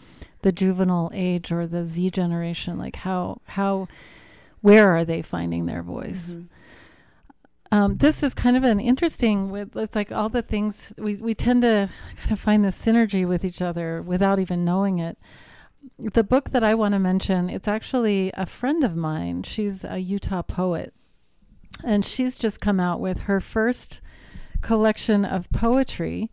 [0.43, 3.89] the juvenile age or the Z generation, like how, how,
[4.61, 6.37] where are they finding their voice?
[6.37, 6.47] Mhm.
[7.73, 11.35] Um, this is kind of an interesting with it's like all the things we we
[11.35, 15.17] tend to kind of find this synergy with each other without even knowing it.
[15.99, 19.45] The book that I want to mention, it's actually a friend of mine.
[19.45, 20.93] She's a Utah poet,
[21.85, 24.01] and she's just come out with her first
[24.63, 26.29] collection of poetry.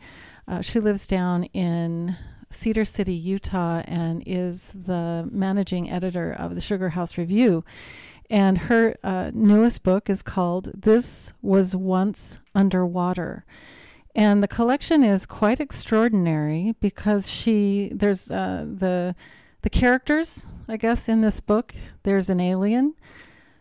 [0.47, 2.17] Uh, she lives down in
[2.49, 7.63] Cedar City, Utah, and is the managing editor of the Sugar House Review.
[8.29, 13.45] And her uh, newest book is called This Was Once Underwater.
[14.15, 19.15] And the collection is quite extraordinary because she there's uh, the
[19.61, 21.75] the characters, I guess, in this book.
[22.03, 22.95] There's an alien,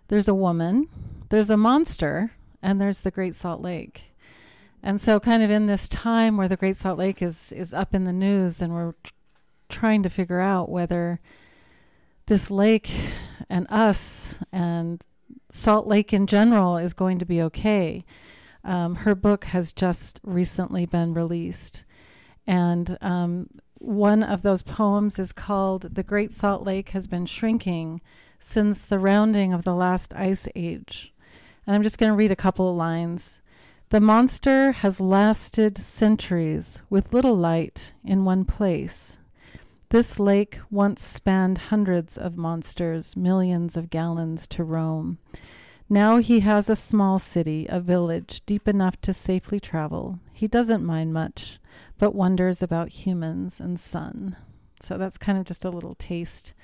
[0.09, 0.89] there's a woman,
[1.28, 2.32] there's a monster,
[2.62, 4.15] and there's the Great Salt Lake.
[4.87, 7.93] And so, kind of in this time where the Great Salt Lake is is up
[7.93, 9.12] in the news, and we're tr-
[9.68, 11.18] trying to figure out whether
[12.26, 12.89] this lake
[13.51, 15.03] and us and
[15.51, 18.05] Salt Lake in general is going to be okay.
[18.62, 21.84] Um, her book has just recently been released.
[22.47, 28.03] And um, one of those poems is called The Great Salt Lake Has Been Shrinking
[28.39, 31.12] Since the Rounding of the Last Ice Age.
[31.66, 33.43] And I'm just going to read a couple of lines.
[33.91, 39.20] The monster has lasted centuries with little light in one place.
[39.91, 45.18] This lake once spanned hundreds of monsters, millions of gallons to roam.
[45.89, 50.18] Now he has a small city, a village, deep enough to safely travel.
[50.32, 51.61] He doesn't mind much,
[51.97, 54.34] but wonders about humans and sun.
[54.80, 56.55] So that's kind of just a little taste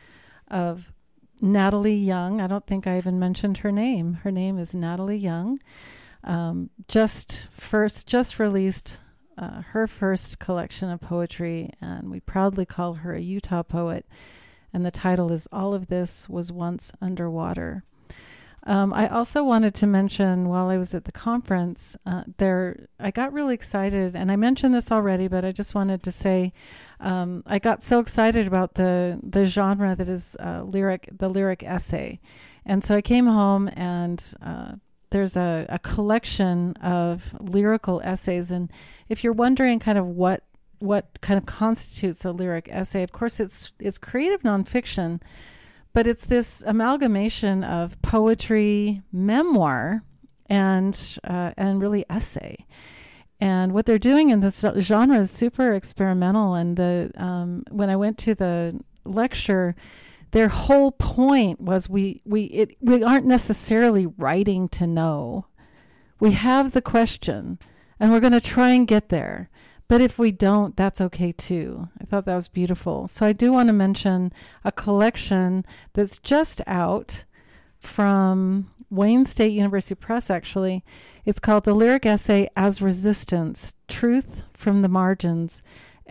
[0.49, 0.93] of
[1.41, 2.41] Natalie Young.
[2.41, 4.15] I don't think I even mentioned her name.
[4.25, 5.61] Her name is Natalie Young.
[6.25, 8.99] Um, just first, just released
[9.39, 14.07] uh, her first collection of poetry, and we proudly call her a Utah poet.
[14.73, 17.85] And the title is All of This Was Once Underwater.
[18.65, 23.11] Um, I also wanted to mention while I was at the conference, uh, there I
[23.11, 26.53] got really excited, and I mentioned this already, but I just wanted to say
[27.01, 31.65] um, I got so excited about the the genre that is uh, lyric, the lyric
[31.65, 32.21] essay,
[32.65, 34.75] and so I came home and uh,
[35.13, 38.71] there's a, a collection of lyrical essays, and
[39.09, 40.45] if you're wondering kind of what
[40.79, 45.21] what kind of constitutes a lyric essay, of course it's it's creative nonfiction
[45.93, 50.03] but it's this amalgamation of poetry, memoir,
[50.47, 52.67] and uh, and really essay.
[53.41, 56.55] And what they're doing in this genre is super experimental.
[56.55, 59.75] And the um, when I went to the lecture,
[60.33, 65.47] their whole point was we we it, we aren't necessarily writing to know.
[66.21, 67.59] We have the question,
[68.01, 69.51] and we're going to try and get there.
[69.89, 71.89] But if we don't, that's okay too.
[72.01, 73.09] I thought that was beautiful.
[73.09, 74.33] So I do want to mention
[74.65, 77.25] a collection that's just out
[77.79, 80.85] from Wayne State University Press, actually.
[81.27, 85.63] It's called The Lyric Essay as Resistance Truth from the Margins,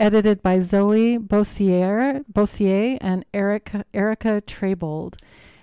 [0.01, 5.15] edited by Zoe Bossiere, Bossiere and Eric, Erica Trabold.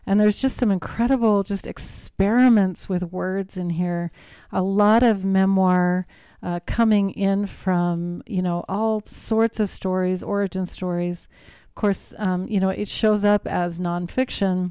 [0.07, 4.13] And there's just some incredible just experiments with words in here.
[4.53, 6.07] A lot of memoir
[6.41, 11.27] uh, coming in from you know all sorts of stories, origin stories.
[11.71, 14.71] Of course, um, you know it shows up as nonfiction,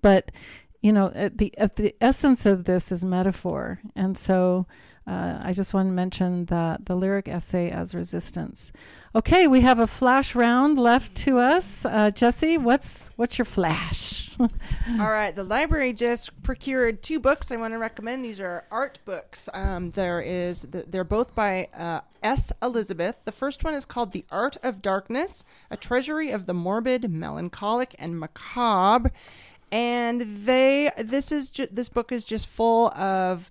[0.00, 0.30] but
[0.80, 4.68] you know at the at the essence of this is metaphor, and so
[5.06, 8.72] uh, I just want to mention that the lyric essay as resistance.
[9.14, 11.84] Okay, we have a flash round left to us.
[11.84, 14.30] Uh, Jesse, what's what's your flash?
[14.40, 18.24] All right, the library just procured two books I want to recommend.
[18.24, 19.48] These are art books.
[19.52, 22.52] Um, there is they're both by uh, S.
[22.62, 23.24] Elizabeth.
[23.24, 27.94] The first one is called The Art of Darkness: A Treasury of the Morbid, Melancholic,
[27.98, 29.10] and Macabre.
[29.72, 33.50] And they this is ju- this book is just full of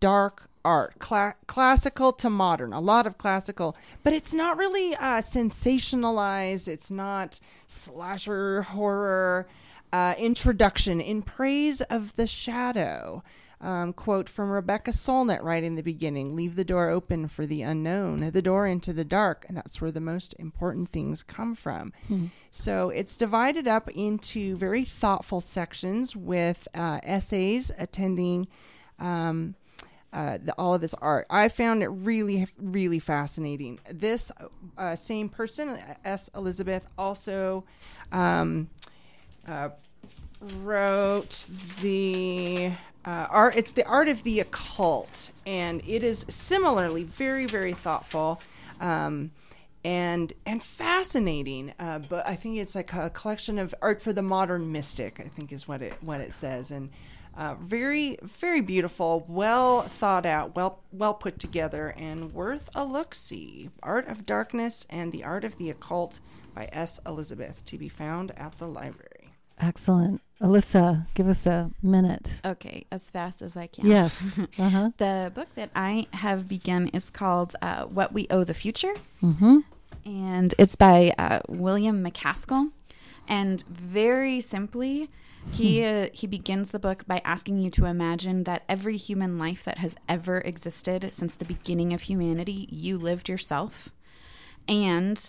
[0.00, 5.20] dark art, cla- classical to modern, a lot of classical, but it's not really uh,
[5.20, 6.68] sensationalized.
[6.68, 9.46] It's not slasher horror.
[9.90, 13.22] Uh, introduction in praise of the shadow.
[13.60, 17.62] Um, quote from Rebecca Solnit right in the beginning leave the door open for the
[17.62, 19.44] unknown, the door into the dark.
[19.48, 21.92] And that's where the most important things come from.
[22.04, 22.26] Mm-hmm.
[22.52, 28.46] So it's divided up into very thoughtful sections with uh, essays attending.
[29.00, 29.56] Um,
[30.12, 31.26] uh, the, all of this art.
[31.30, 33.78] I found it really, really fascinating.
[33.90, 34.32] This
[34.76, 36.30] uh, same person, S.
[36.34, 37.64] Elizabeth, also
[38.12, 38.68] um,
[39.46, 39.70] uh,
[40.62, 41.46] wrote
[41.82, 42.72] the
[43.04, 43.56] uh, art.
[43.56, 48.40] It's the art of the occult, and it is similarly very, very thoughtful.
[48.80, 49.30] Um,
[49.84, 54.22] and and fascinating, uh, but I think it's like a collection of art for the
[54.22, 55.20] modern mystic.
[55.20, 56.90] I think is what it what it says, and
[57.38, 63.14] uh, very, very beautiful, well thought out, well, well put together, and worth a look
[63.14, 63.70] see.
[63.80, 66.18] Art of Darkness and the Art of the Occult
[66.52, 66.98] by S.
[67.06, 69.30] Elizabeth to be found at the library.
[69.60, 70.20] Excellent.
[70.42, 72.40] Alyssa, give us a minute.
[72.44, 73.86] Okay, as fast as I can.
[73.86, 74.38] Yes.
[74.58, 74.90] Uh-huh.
[74.96, 78.94] the book that I have begun is called uh, What We Owe the Future.
[79.22, 79.58] Mm-hmm.
[80.04, 82.72] And it's by uh, William MacAskill.
[83.28, 85.08] And very simply,
[85.52, 86.04] he hmm.
[86.04, 89.78] uh, he begins the book by asking you to imagine that every human life that
[89.78, 93.90] has ever existed since the beginning of humanity, you lived yourself.
[94.66, 95.28] And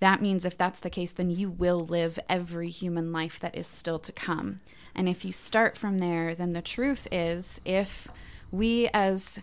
[0.00, 3.66] that means if that's the case, then you will live every human life that is
[3.66, 4.58] still to come.
[4.94, 8.08] And if you start from there, then the truth is if
[8.50, 9.40] we as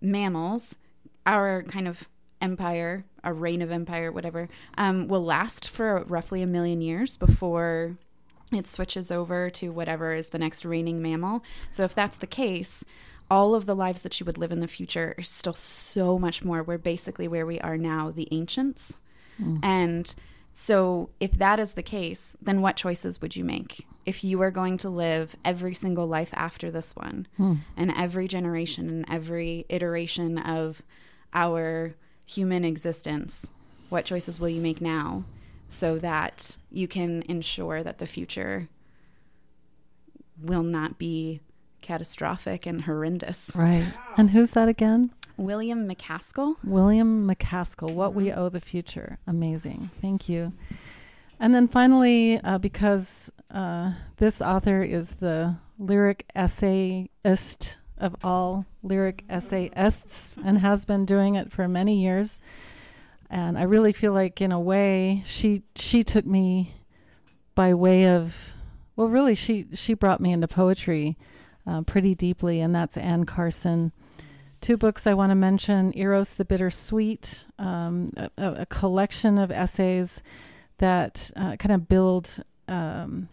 [0.00, 0.78] mammals,
[1.24, 2.08] our kind of
[2.40, 4.48] empire, a reign of empire, whatever,
[4.78, 7.96] um, will last for roughly a million years before
[8.52, 11.42] it switches over to whatever is the next reigning mammal.
[11.70, 12.84] So if that's the case,
[13.30, 16.44] all of the lives that you would live in the future are still so much
[16.44, 16.62] more.
[16.62, 18.98] We're basically where we are now, the ancients.
[19.42, 19.60] Mm.
[19.64, 20.14] And
[20.52, 23.86] so if that is the case, then what choices would you make?
[24.04, 27.58] If you are going to live every single life after this one, mm.
[27.76, 30.82] and every generation and every iteration of
[31.34, 33.52] our human existence,
[33.88, 35.24] what choices will you make now?
[35.68, 38.68] So that you can ensure that the future
[40.40, 41.40] will not be
[41.80, 43.54] catastrophic and horrendous.
[43.56, 43.86] Right.
[44.16, 45.10] And who's that again?
[45.36, 46.56] William MacAskill.
[46.64, 49.18] William MacAskill, What We Owe the Future.
[49.26, 49.90] Amazing.
[50.00, 50.52] Thank you.
[51.38, 59.24] And then finally, uh, because uh, this author is the lyric essayist of all lyric
[59.28, 62.40] essayists and has been doing it for many years,
[63.30, 66.74] and I really feel like in a way she she took me
[67.54, 68.54] by way of
[68.96, 71.18] well, really, she she brought me into poetry
[71.66, 73.92] uh, pretty deeply, and that's Anne Carson.
[74.62, 80.22] Two books I want to mention: Eros the Bittersweet, um, a, a, collection of essays
[80.78, 83.28] that uh, kind of build um,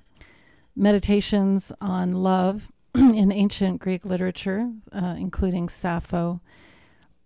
[0.76, 6.42] meditations on love in ancient Greek literature, uh, including Sappho.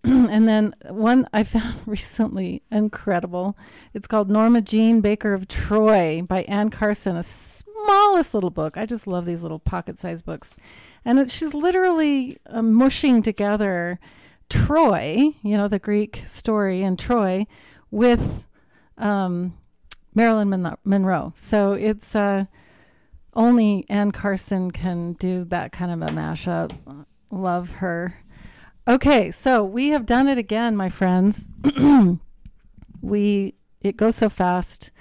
[0.30, 3.58] and then one I found recently incredible.
[3.94, 8.78] It's called Norma Jeane Baker of Troy by Anne Carson, a smallest little book.
[8.78, 10.56] I just love these little pocket sized books.
[11.04, 14.00] And it, she's literally uh, mushing together
[14.50, 17.46] Troy, you know, the Greek story in Troy,
[17.92, 18.48] with
[18.98, 19.58] um,
[20.16, 21.34] Marilyn Monroe.
[21.36, 22.46] So it's uh,
[23.34, 27.06] only Anne Carson can do that kind of a mashup.
[27.30, 28.16] Love her.
[28.88, 31.50] Okay, so we have done it again, my friends.
[33.02, 34.92] we it goes so fast.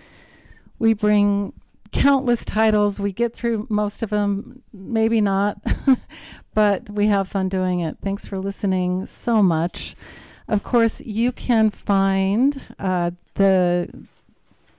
[0.80, 1.52] We bring
[1.92, 2.98] countless titles.
[2.98, 5.58] We get through most of them, maybe not,
[6.54, 7.98] but we have fun doing it.
[8.02, 9.94] Thanks for listening so much.
[10.48, 13.88] Of course, you can find uh, the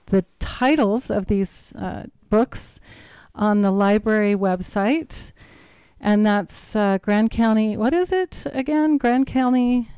[0.07, 2.81] the titles of these uh, books
[3.33, 5.31] on the library website.
[5.99, 8.97] And that's uh, Grand County, what is it again?
[8.97, 9.89] Grand County?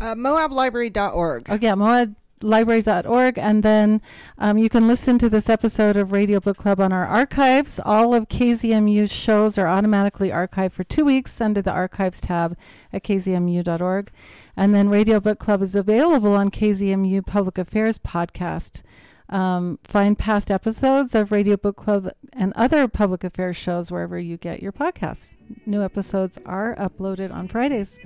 [0.00, 1.46] Uh, MoabLibrary.org.
[1.48, 3.38] Oh, yeah, MoabLibrary.org.
[3.38, 4.02] And then
[4.38, 7.80] um, you can listen to this episode of Radio Book Club on our archives.
[7.84, 12.56] All of KZMU's shows are automatically archived for two weeks under the archives tab
[12.92, 14.10] at kzmu.org.
[14.56, 18.82] And then Radio Book Club is available on KZMU Public Affairs podcast.
[19.30, 24.36] Um, find past episodes of Radio Book Club and other public affairs shows wherever you
[24.36, 25.36] get your podcasts.
[25.66, 27.98] New episodes are uploaded on Fridays.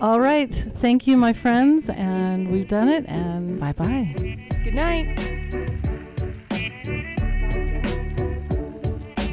[0.00, 0.54] All right.
[0.76, 1.88] Thank you, my friends.
[1.88, 3.04] And we've done it.
[3.08, 4.14] And bye bye.
[4.62, 5.18] Good night.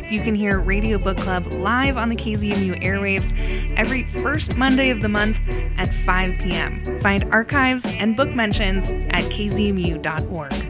[0.09, 3.33] You can hear Radio Book Club live on the KZMU airwaves
[3.77, 5.39] every first Monday of the month
[5.77, 6.99] at 5 p.m.
[7.01, 10.64] Find archives and book mentions at kzmu.org.